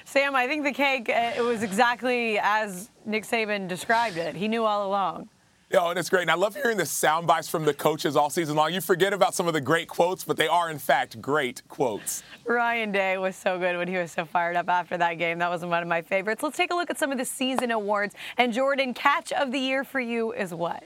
Sam, 0.05 0.35
I 0.35 0.47
think 0.47 0.65
the 0.65 0.73
cake 0.73 1.09
uh, 1.09 1.33
it 1.37 1.43
was 1.43 1.63
exactly 1.63 2.39
as 2.41 2.91
Nick 3.05 3.25
Saban 3.25 3.69
described 3.69 4.17
it. 4.17 4.35
He 4.35 4.49
knew 4.49 4.65
all 4.65 4.87
along. 4.87 5.29
Yeah, 5.71 5.91
and 5.91 5.99
it's 5.99 6.09
great. 6.09 6.23
And 6.23 6.31
I 6.31 6.35
love 6.35 6.57
hearing 6.57 6.79
the 6.79 6.87
sound 6.87 7.27
bites 7.27 7.47
from 7.47 7.67
the 7.67 7.75
coaches 7.75 8.17
all 8.17 8.31
season 8.31 8.57
long. 8.57 8.73
You 8.73 8.81
forget 8.81 9.13
about 9.13 9.35
some 9.35 9.47
of 9.47 9.53
the 9.53 9.61
great 9.61 9.87
quotes, 9.87 10.25
but 10.25 10.39
they 10.39 10.49
are, 10.49 10.71
in 10.71 10.79
fact, 10.79 11.21
great 11.21 11.61
quotes. 11.69 12.23
Ryan 12.47 12.91
Day 12.91 13.19
was 13.19 13.37
so 13.37 13.59
good 13.59 13.77
when 13.77 13.87
he 13.87 13.99
was 13.99 14.11
so 14.11 14.25
fired 14.25 14.57
up 14.57 14.71
after 14.71 14.97
that 14.97 15.19
game. 15.19 15.39
That 15.39 15.51
was 15.51 15.63
one 15.67 15.83
of 15.83 15.89
my 15.89 16.01
favorites. 16.01 16.43
Let's 16.43 16.57
take 16.57 16.73
a 16.73 16.75
look 16.75 16.89
at 16.89 16.99
some 16.99 17.13
of 17.13 17.19
the 17.19 17.25
season 17.27 17.71
awards. 17.71 18.15
And 18.39 18.51
Jordan, 18.51 18.95
catch 18.95 19.31
of 19.33 19.53
the 19.53 19.59
year 19.59 19.85
for 19.85 20.01
you 20.01 20.33
is 20.33 20.55
what? 20.55 20.85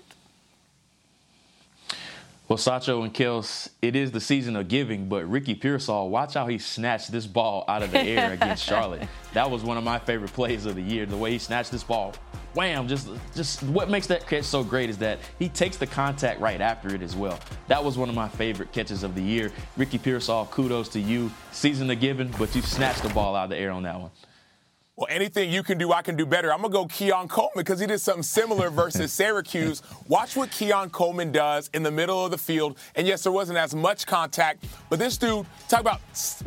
Well, 2.53 2.59
Sacho 2.59 3.01
and 3.01 3.15
Kels, 3.15 3.71
it 3.81 3.97
is 3.97 4.11
the 4.11 4.21
season 4.21 4.57
of 4.57 4.69
giving, 4.69 5.09
but 5.09 5.25
Ricky 5.25 5.55
Pearsall, 5.55 6.11
watch 6.11 6.35
how 6.35 6.47
he 6.49 6.59
snatched 6.59 7.11
this 7.11 7.27
ball 7.27 7.65
out 7.67 7.83
of 7.83 7.93
the 7.93 8.01
air 8.01 8.33
against 8.35 8.63
Charlotte. 8.63 9.09
That 9.33 9.51
was 9.51 9.63
one 9.63 9.79
of 9.79 9.85
my 9.85 9.99
favorite 9.99 10.35
plays 10.35 10.67
of 10.67 10.75
the 10.75 10.83
year. 10.83 11.07
The 11.07 11.17
way 11.17 11.31
he 11.31 11.39
snatched 11.39 11.71
this 11.71 11.83
ball, 11.83 12.13
wham! 12.53 12.87
Just, 12.89 13.09
just 13.35 13.63
what 13.63 13.89
makes 13.89 14.07
that 14.09 14.27
catch 14.27 14.45
so 14.45 14.63
great 14.63 14.91
is 14.91 14.99
that 14.99 15.19
he 15.39 15.49
takes 15.49 15.79
the 15.79 15.87
contact 15.87 16.43
right 16.43 16.61
after 16.61 16.95
it 16.95 17.01
as 17.01 17.17
well. 17.17 17.41
That 17.69 17.83
was 17.83 17.97
one 17.97 18.11
of 18.11 18.15
my 18.15 18.29
favorite 18.29 18.71
catches 18.71 19.03
of 19.03 19.15
the 19.15 19.23
year. 19.23 19.51
Ricky 19.79 19.97
Pearsall, 19.97 20.45
kudos 20.51 20.91
to 20.91 21.01
you. 21.01 21.31
Season 21.53 21.91
of 21.91 22.01
giving, 22.01 22.31
but 22.39 22.55
you 22.55 22.61
snatched 22.61 23.03
the 23.03 23.09
ball 23.09 23.35
out 23.35 23.45
of 23.45 23.51
the 23.51 23.57
air 23.57 23.71
on 23.71 23.85
that 23.85 23.99
one. 23.99 24.11
Well, 24.95 25.07
anything 25.09 25.51
you 25.51 25.63
can 25.63 25.79
do, 25.79 25.91
I 25.91 26.03
can 26.03 26.17
do 26.17 26.27
better. 26.27 26.53
I'm 26.53 26.61
going 26.61 26.71
to 26.71 26.79
go 26.79 26.85
Keon 26.85 27.27
Coleman 27.27 27.53
because 27.57 27.81
he 27.81 27.87
did 27.87 27.99
something 27.99 28.23
similar 28.23 28.69
versus 28.69 29.11
Syracuse. 29.21 29.81
Watch 30.07 30.37
what 30.37 30.51
Keon 30.51 30.91
Coleman 30.91 31.33
does 31.33 31.71
in 31.73 31.83
the 31.83 31.91
middle 31.91 32.23
of 32.23 32.31
the 32.31 32.37
field. 32.37 32.77
And 32.95 33.07
yes, 33.07 33.23
there 33.23 33.33
wasn't 33.33 33.57
as 33.57 33.75
much 33.75 34.07
contact, 34.07 34.67
but 34.91 34.99
this 34.99 35.17
dude, 35.17 35.47
talk 35.67 35.81
about 35.81 36.03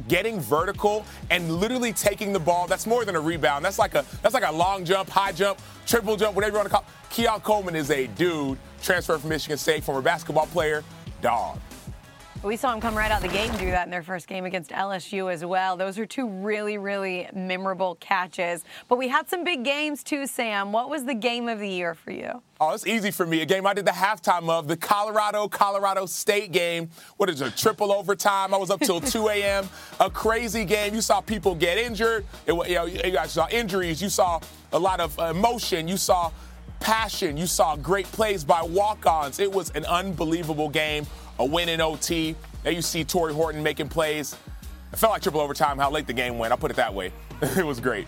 getting 0.08 0.40
vertical 0.40 1.04
and 1.32 1.56
literally 1.56 1.92
taking 1.92 2.34
the 2.34 2.40
ball. 2.40 2.68
That's 2.68 2.86
more 2.86 3.04
than 3.04 3.16
a 3.16 3.20
rebound. 3.20 3.66
That's 3.66 3.80
like 3.80 3.96
a 3.96 4.06
that's 4.22 4.36
like 4.36 4.48
a 4.48 4.52
long 4.52 4.86
jump, 4.86 5.10
high 5.10 5.32
jump, 5.32 5.60
triple 5.88 6.16
jump, 6.16 6.36
whatever 6.36 6.52
you 6.54 6.58
want 6.60 6.70
to 6.70 6.76
call 6.76 6.84
it. 6.84 7.10
Keon 7.10 7.40
Coleman 7.40 7.76
is 7.76 7.90
a 7.90 8.06
dude, 8.06 8.60
transferred 8.84 9.22
from 9.22 9.32
Michigan 9.32 9.58
State, 9.58 9.84
former 9.84 10.04
basketball 10.04 10.46
player, 10.46 10.84
dog. 11.20 11.60
We 12.46 12.58
saw 12.58 12.72
him 12.72 12.80
come 12.80 12.96
right 12.96 13.10
out 13.10 13.24
the 13.24 13.28
gate 13.28 13.50
and 13.50 13.58
do 13.58 13.72
that 13.72 13.88
in 13.88 13.92
their 13.92 14.04
first 14.04 14.28
game 14.28 14.46
against 14.46 14.70
LSU 14.70 15.34
as 15.34 15.44
well. 15.44 15.76
Those 15.76 15.98
are 15.98 16.06
two 16.06 16.30
really, 16.30 16.78
really 16.78 17.28
memorable 17.34 17.96
catches. 17.96 18.64
But 18.88 19.00
we 19.00 19.08
had 19.08 19.28
some 19.28 19.44
big 19.44 19.64
games 19.64 20.04
too, 20.04 20.28
Sam. 20.28 20.72
What 20.72 20.88
was 20.88 21.06
the 21.06 21.16
game 21.16 21.50
of 21.50 21.58
the 21.58 21.68
year 21.68 21.96
for 21.96 22.12
you? 22.12 22.44
Oh, 22.62 22.76
it's 22.76 22.86
easy 22.86 23.10
for 23.10 23.26
me. 23.26 23.42
A 23.42 23.48
game 23.48 23.66
I 23.66 23.74
did 23.74 23.86
the 23.86 23.92
halftime 23.92 24.48
of, 24.48 24.68
the 24.68 24.78
Colorado 24.78 25.48
Colorado 25.48 26.06
State 26.06 26.52
game. 26.52 26.92
What 27.18 27.32
is 27.32 27.42
it, 27.42 27.58
triple 27.58 27.92
overtime? 27.92 28.54
I 28.54 28.58
was 28.58 28.70
up 28.70 28.80
till 28.80 29.02
2 29.02 29.28
a.m. 29.30 29.68
A 30.00 30.12
crazy 30.12 30.66
game. 30.66 30.94
You 30.94 31.02
saw 31.02 31.22
people 31.22 31.56
get 31.56 31.80
injured. 31.80 32.28
It, 32.46 32.54
you, 32.70 32.76
know, 32.76 32.86
you 32.86 33.12
guys 33.12 33.32
saw 33.32 33.48
injuries. 33.50 34.04
You 34.04 34.10
saw 34.10 34.40
a 34.72 34.78
lot 34.78 35.00
of 35.00 35.18
emotion. 35.18 35.88
You 35.88 35.98
saw 35.98 36.32
passion. 36.80 37.38
You 37.38 37.48
saw 37.48 37.76
great 37.76 38.06
plays 38.12 38.44
by 38.44 38.62
walk 38.62 39.08
ons. 39.08 39.40
It 39.40 39.52
was 39.52 39.72
an 39.72 39.86
unbelievable 39.86 40.70
game 40.70 41.08
a 41.40 41.46
win 41.46 41.70
in 41.70 41.82
OT. 41.82 42.36
Now 42.64 42.72
you 42.72 42.82
see 42.82 43.04
Tory 43.04 43.34
Horton 43.34 43.62
making 43.62 43.90
plays. 43.90 44.36
It 44.92 44.98
felt 44.98 45.14
like 45.14 45.22
triple 45.22 45.42
overtime 45.42 45.78
how 45.78 45.92
late 45.92 46.08
the 46.08 46.14
game 46.14 46.38
went. 46.38 46.52
I'll 46.52 46.58
put 46.58 46.72
it 46.72 46.78
that 46.78 46.94
way. 46.94 47.12
it 47.42 47.66
was 47.66 47.80
great. 47.80 48.08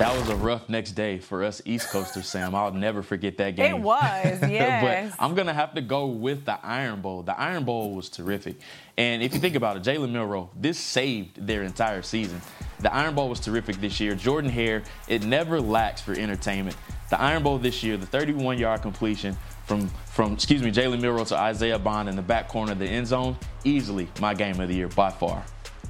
That 0.00 0.18
was 0.18 0.30
a 0.30 0.36
rough 0.36 0.66
next 0.70 0.92
day 0.92 1.18
for 1.18 1.44
us 1.44 1.60
East 1.66 1.90
Coasters, 1.90 2.26
Sam. 2.26 2.54
I'll 2.54 2.72
never 2.72 3.02
forget 3.02 3.36
that 3.36 3.54
game. 3.54 3.74
It 3.74 3.78
was, 3.78 4.02
yes. 4.48 5.12
but 5.12 5.22
I'm 5.22 5.34
going 5.34 5.46
to 5.46 5.52
have 5.52 5.74
to 5.74 5.82
go 5.82 6.06
with 6.06 6.46
the 6.46 6.58
Iron 6.64 7.02
Bowl. 7.02 7.22
The 7.22 7.38
Iron 7.38 7.64
Bowl 7.64 7.94
was 7.94 8.08
terrific. 8.08 8.60
And 8.96 9.22
if 9.22 9.34
you 9.34 9.40
think 9.40 9.56
about 9.56 9.76
it, 9.76 9.82
Jalen 9.82 10.10
Milroe, 10.10 10.48
this 10.56 10.78
saved 10.78 11.46
their 11.46 11.64
entire 11.64 12.00
season. 12.00 12.40
The 12.78 12.90
Iron 12.94 13.14
Bowl 13.14 13.28
was 13.28 13.40
terrific 13.40 13.76
this 13.76 14.00
year. 14.00 14.14
Jordan 14.14 14.48
Hare, 14.48 14.82
it 15.06 15.22
never 15.22 15.60
lacks 15.60 16.00
for 16.00 16.12
entertainment. 16.12 16.78
The 17.10 17.20
Iron 17.20 17.42
Bowl 17.42 17.58
this 17.58 17.82
year, 17.82 17.98
the 17.98 18.06
31 18.06 18.56
yard 18.56 18.80
completion, 18.80 19.36
from 19.70 19.86
from 19.86 20.32
excuse 20.32 20.64
me 20.64 20.72
Jalen 20.72 21.00
Milroe 21.00 21.22
to 21.26 21.36
Isaiah 21.36 21.78
Bond 21.78 22.08
in 22.08 22.16
the 22.16 22.22
back 22.22 22.48
corner 22.48 22.72
of 22.72 22.80
the 22.80 22.86
end 22.86 23.06
zone, 23.06 23.36
easily 23.62 24.08
my 24.20 24.34
game 24.34 24.58
of 24.58 24.66
the 24.66 24.74
year 24.74 24.88
by 24.88 25.10
far. 25.10 25.44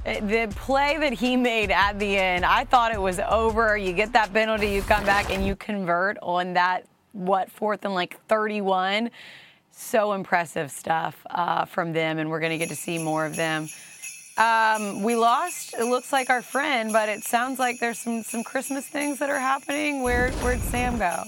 Uh, 0.05 0.19
the 0.19 0.53
play 0.55 0.97
that 0.99 1.13
he 1.13 1.35
made 1.35 1.71
at 1.71 1.97
the 1.97 2.15
end, 2.15 2.45
I 2.45 2.63
thought 2.63 2.93
it 2.93 3.01
was 3.01 3.19
over. 3.19 3.75
You 3.75 3.93
get 3.93 4.13
that 4.13 4.31
penalty, 4.31 4.67
you 4.67 4.83
come 4.83 5.03
back 5.03 5.31
and 5.31 5.43
you 5.43 5.55
convert 5.55 6.19
on 6.21 6.53
that 6.53 6.85
what 7.13 7.49
fourth 7.49 7.83
and 7.83 7.95
like 7.95 8.23
31. 8.27 9.09
So 9.71 10.13
impressive 10.13 10.69
stuff 10.69 11.15
uh, 11.31 11.65
from 11.65 11.91
them, 11.91 12.19
and 12.19 12.29
we're 12.29 12.39
going 12.39 12.51
to 12.51 12.59
get 12.59 12.69
to 12.69 12.75
see 12.75 13.03
more 13.03 13.25
of 13.25 13.35
them. 13.35 13.67
Um, 14.37 15.01
we 15.01 15.15
lost. 15.15 15.73
It 15.73 15.85
looks 15.85 16.13
like 16.13 16.29
our 16.29 16.43
friend, 16.43 16.93
but 16.93 17.09
it 17.09 17.23
sounds 17.23 17.57
like 17.57 17.79
there's 17.79 17.97
some 17.97 18.21
some 18.21 18.43
Christmas 18.43 18.85
things 18.85 19.17
that 19.17 19.31
are 19.31 19.39
happening. 19.39 20.03
Where 20.03 20.29
where'd 20.43 20.61
Sam 20.61 20.99
go? 20.99 21.23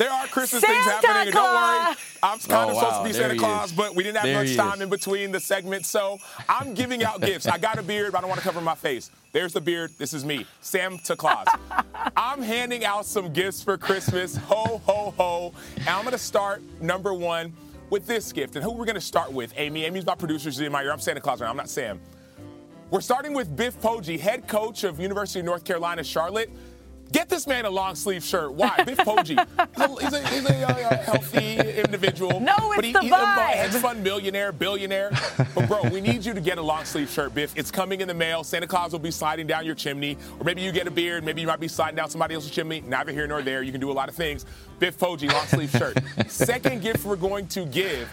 There 0.00 0.10
are 0.10 0.26
Christmas 0.28 0.62
Santa 0.62 0.72
things 0.82 0.86
happening, 0.86 1.26
and 1.26 1.32
don't 1.34 1.44
worry, 1.54 1.96
I'm 2.22 2.38
kind 2.38 2.52
Oh, 2.52 2.68
of 2.70 2.74
wow. 2.74 2.80
supposed 2.80 2.96
to 2.96 3.04
be 3.04 3.12
There 3.12 3.28
Santa 3.28 3.38
Claus, 3.38 3.70
is. 3.70 3.76
but 3.76 3.94
we 3.94 4.02
didn't 4.02 4.16
have 4.16 4.24
There 4.24 4.42
much 4.42 4.56
time 4.56 4.76
is. 4.76 4.80
in 4.80 4.88
between 4.88 5.30
the 5.30 5.40
segments, 5.40 5.88
so 5.90 6.18
I'm 6.48 6.72
giving 6.72 7.04
out 7.04 7.20
gifts. 7.20 7.46
I 7.46 7.58
got 7.58 7.78
a 7.78 7.82
beard, 7.82 8.12
but 8.12 8.18
I 8.18 8.20
don't 8.22 8.30
want 8.30 8.40
to 8.40 8.46
cover 8.46 8.62
my 8.62 8.74
face. 8.74 9.10
There's 9.32 9.52
the 9.52 9.60
beard. 9.60 9.90
This 9.98 10.14
is 10.14 10.24
me, 10.24 10.46
Santa 10.62 11.14
Claus. 11.16 11.46
I'm 12.16 12.40
handing 12.40 12.82
out 12.82 13.04
some 13.04 13.30
gifts 13.34 13.62
for 13.62 13.76
Christmas. 13.76 14.36
Ho, 14.38 14.80
ho, 14.86 15.12
ho. 15.18 15.52
And 15.76 15.88
I'm 15.90 16.00
going 16.00 16.12
to 16.12 16.18
start 16.18 16.62
number 16.80 17.12
one 17.12 17.52
with 17.90 18.06
this 18.06 18.32
gift. 18.32 18.56
And 18.56 18.64
who 18.64 18.72
we're 18.72 18.86
going 18.86 18.94
to 18.94 19.02
start 19.02 19.30
with? 19.30 19.52
Amy. 19.58 19.84
Amy's 19.84 20.06
my 20.06 20.14
producer. 20.14 20.50
She's 20.50 20.60
in 20.60 20.72
my 20.72 20.82
ear. 20.82 20.92
I'm 20.92 20.98
Santa 21.00 21.20
Claus 21.20 21.42
right 21.42 21.46
now. 21.46 21.50
I'm 21.50 21.58
not 21.58 21.68
Sam. 21.68 22.00
We're 22.90 23.02
starting 23.02 23.34
with 23.34 23.54
Biff 23.54 23.78
Poggi, 23.82 24.18
head 24.18 24.48
coach 24.48 24.82
of 24.82 24.98
University 24.98 25.40
of 25.40 25.44
North 25.46 25.64
Carolina, 25.64 26.02
Charlotte. 26.02 26.50
Get 27.12 27.28
this 27.28 27.46
man 27.46 27.64
a 27.64 27.70
long 27.70 27.96
sleeve 27.96 28.22
shirt. 28.22 28.52
Why? 28.52 28.82
Biff 28.84 28.98
Poggi. 28.98 29.38
He's 30.00 30.12
a, 30.12 30.28
he's 30.28 30.44
a, 30.48 30.68
uh, 30.68 31.02
healthy 31.02 31.58
individual. 31.80 32.40
No, 32.40 32.54
it's 32.56 32.76
but 32.76 32.84
he, 32.84 32.92
the 32.92 33.00
he's 33.00 33.10
a 33.10 33.14
vibe. 33.14 33.36
hedge 33.50 33.72
fund 33.72 34.04
millionaire, 34.04 34.52
billionaire. 34.52 35.10
But 35.54 35.66
bro, 35.66 35.88
we 35.88 36.00
need 36.00 36.24
you 36.24 36.34
to 36.34 36.40
get 36.40 36.58
a 36.58 36.62
long 36.62 36.84
sleeve 36.84 37.10
shirt, 37.10 37.34
Biff. 37.34 37.52
It's 37.56 37.70
coming 37.70 38.00
in 38.00 38.08
the 38.08 38.14
mail. 38.14 38.44
Santa 38.44 38.66
Claus 38.66 38.92
will 38.92 39.00
be 39.00 39.10
sliding 39.10 39.46
down 39.46 39.66
your 39.66 39.74
chimney, 39.74 40.16
or 40.38 40.44
maybe 40.44 40.62
you 40.62 40.70
get 40.70 40.86
a 40.86 40.90
beard. 40.90 41.24
Maybe 41.24 41.40
you 41.40 41.46
might 41.46 41.60
be 41.60 41.68
sliding 41.68 41.96
down 41.96 42.10
somebody 42.10 42.34
else's 42.34 42.50
chimney. 42.50 42.80
Neither 42.82 43.12
here 43.12 43.26
nor 43.26 43.42
there. 43.42 43.62
You 43.62 43.72
can 43.72 43.80
do 43.80 43.90
a 43.90 43.92
lot 43.92 44.08
of 44.08 44.14
things. 44.14 44.46
Biff 44.78 44.98
Poggi, 44.98 45.32
long 45.32 45.46
sleeve 45.46 45.70
shirt. 45.70 45.98
Second 46.28 46.80
gift 46.80 47.04
we're 47.04 47.16
going 47.16 47.48
to 47.48 47.64
give. 47.66 48.08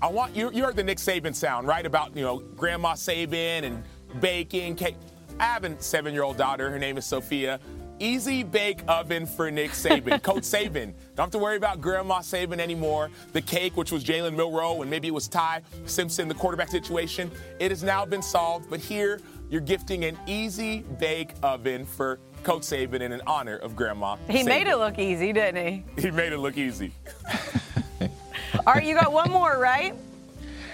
I 0.00 0.08
want 0.08 0.34
you. 0.34 0.50
You 0.50 0.64
heard 0.64 0.76
the 0.76 0.84
Nick 0.84 0.98
Saban 0.98 1.34
sound, 1.34 1.68
right? 1.68 1.84
About 1.84 2.16
you 2.16 2.22
know 2.22 2.38
Grandma 2.56 2.94
Saban 2.94 3.64
and 3.64 3.82
baking 4.20 4.76
cake. 4.76 4.96
I 5.38 5.44
have 5.44 5.64
a 5.64 5.80
seven-year-old 5.80 6.36
daughter. 6.36 6.70
Her 6.70 6.78
name 6.78 6.98
is 6.98 7.04
Sophia. 7.06 7.60
Easy 8.00 8.42
bake 8.42 8.80
oven 8.88 9.26
for 9.26 9.50
Nick 9.50 9.72
Saban, 9.72 10.22
Coach 10.22 10.42
Saban. 10.42 10.94
Don't 11.14 11.26
have 11.26 11.30
to 11.32 11.38
worry 11.38 11.58
about 11.58 11.82
Grandma 11.82 12.20
Saban 12.20 12.58
anymore. 12.58 13.10
The 13.34 13.42
cake, 13.42 13.76
which 13.76 13.92
was 13.92 14.02
Jalen 14.02 14.34
Milroe, 14.34 14.80
and 14.80 14.90
maybe 14.90 15.06
it 15.06 15.12
was 15.12 15.28
Ty 15.28 15.60
Simpson, 15.84 16.26
the 16.26 16.34
quarterback 16.34 16.68
situation, 16.68 17.30
it 17.58 17.70
has 17.70 17.82
now 17.82 18.06
been 18.06 18.22
solved. 18.22 18.70
But 18.70 18.80
here, 18.80 19.20
you're 19.50 19.60
gifting 19.60 20.04
an 20.06 20.18
easy 20.26 20.80
bake 20.98 21.34
oven 21.42 21.84
for 21.84 22.18
Coach 22.42 22.62
Saban 22.62 23.02
in 23.02 23.20
honor 23.26 23.56
of 23.56 23.76
Grandma. 23.76 24.16
He 24.30 24.44
made 24.44 24.66
it 24.66 24.76
look 24.76 24.98
easy, 24.98 25.34
didn't 25.34 25.66
he? 25.66 25.84
He 26.00 26.10
made 26.10 26.32
it 26.32 26.38
look 26.38 26.56
easy. 26.56 26.92
All 28.66 28.74
right, 28.74 28.84
you 28.84 28.94
got 28.94 29.12
one 29.12 29.30
more, 29.30 29.58
right? 29.58 29.94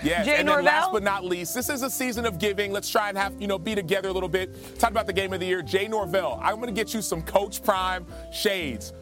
Yes, 0.06 0.26
Jay 0.26 0.36
and 0.36 0.48
then 0.48 0.64
last 0.64 0.92
but 0.92 1.02
not 1.02 1.24
least, 1.24 1.54
this 1.54 1.68
is 1.68 1.82
a 1.82 1.90
season 1.90 2.26
of 2.26 2.38
giving. 2.38 2.72
Let's 2.72 2.88
try 2.88 3.08
and 3.08 3.18
have, 3.18 3.40
you 3.40 3.48
know, 3.48 3.58
be 3.58 3.74
together 3.74 4.08
a 4.08 4.12
little 4.12 4.28
bit. 4.28 4.78
Talk 4.78 4.90
about 4.90 5.06
the 5.06 5.12
game 5.12 5.32
of 5.32 5.40
the 5.40 5.46
year. 5.46 5.62
Jay 5.62 5.88
Norvell, 5.88 6.38
I'm 6.42 6.56
going 6.56 6.68
to 6.68 6.72
get 6.72 6.94
you 6.94 7.02
some 7.02 7.22
Coach 7.22 7.62
Prime 7.62 8.06
shades. 8.32 8.92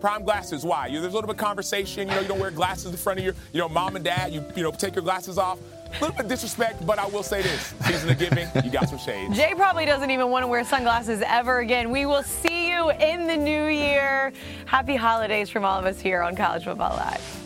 Prime 0.00 0.22
glasses, 0.22 0.64
why? 0.64 0.86
You, 0.86 1.00
there's 1.00 1.12
a 1.12 1.16
little 1.16 1.28
bit 1.28 1.36
of 1.36 1.44
conversation. 1.44 2.08
You 2.08 2.14
know, 2.14 2.20
you 2.20 2.28
don't 2.28 2.38
wear 2.38 2.50
glasses 2.50 2.90
in 2.90 2.96
front 2.96 3.18
of 3.18 3.24
your, 3.24 3.34
you 3.52 3.60
know, 3.60 3.68
mom 3.68 3.96
and 3.96 4.04
dad. 4.04 4.32
You, 4.32 4.44
you 4.54 4.62
know, 4.62 4.70
take 4.70 4.94
your 4.94 5.04
glasses 5.04 5.38
off. 5.38 5.58
A 5.88 5.92
little 5.94 6.10
bit 6.10 6.26
of 6.26 6.28
disrespect, 6.28 6.86
but 6.86 6.98
I 6.98 7.06
will 7.06 7.24
say 7.24 7.42
this: 7.42 7.74
season 7.86 8.10
of 8.10 8.18
giving, 8.18 8.46
you 8.64 8.70
got 8.70 8.88
some 8.88 8.98
shades. 8.98 9.34
Jay 9.36 9.54
probably 9.56 9.84
doesn't 9.84 10.10
even 10.10 10.30
want 10.30 10.44
to 10.44 10.46
wear 10.46 10.64
sunglasses 10.64 11.20
ever 11.26 11.58
again. 11.58 11.90
We 11.90 12.06
will 12.06 12.22
see 12.22 12.70
you 12.70 12.90
in 12.92 13.26
the 13.26 13.36
new 13.36 13.66
year. 13.66 14.32
Happy 14.66 14.94
holidays 14.94 15.50
from 15.50 15.64
all 15.64 15.78
of 15.78 15.86
us 15.86 15.98
here 15.98 16.22
on 16.22 16.36
College 16.36 16.64
Football 16.64 16.96
Live. 16.96 17.39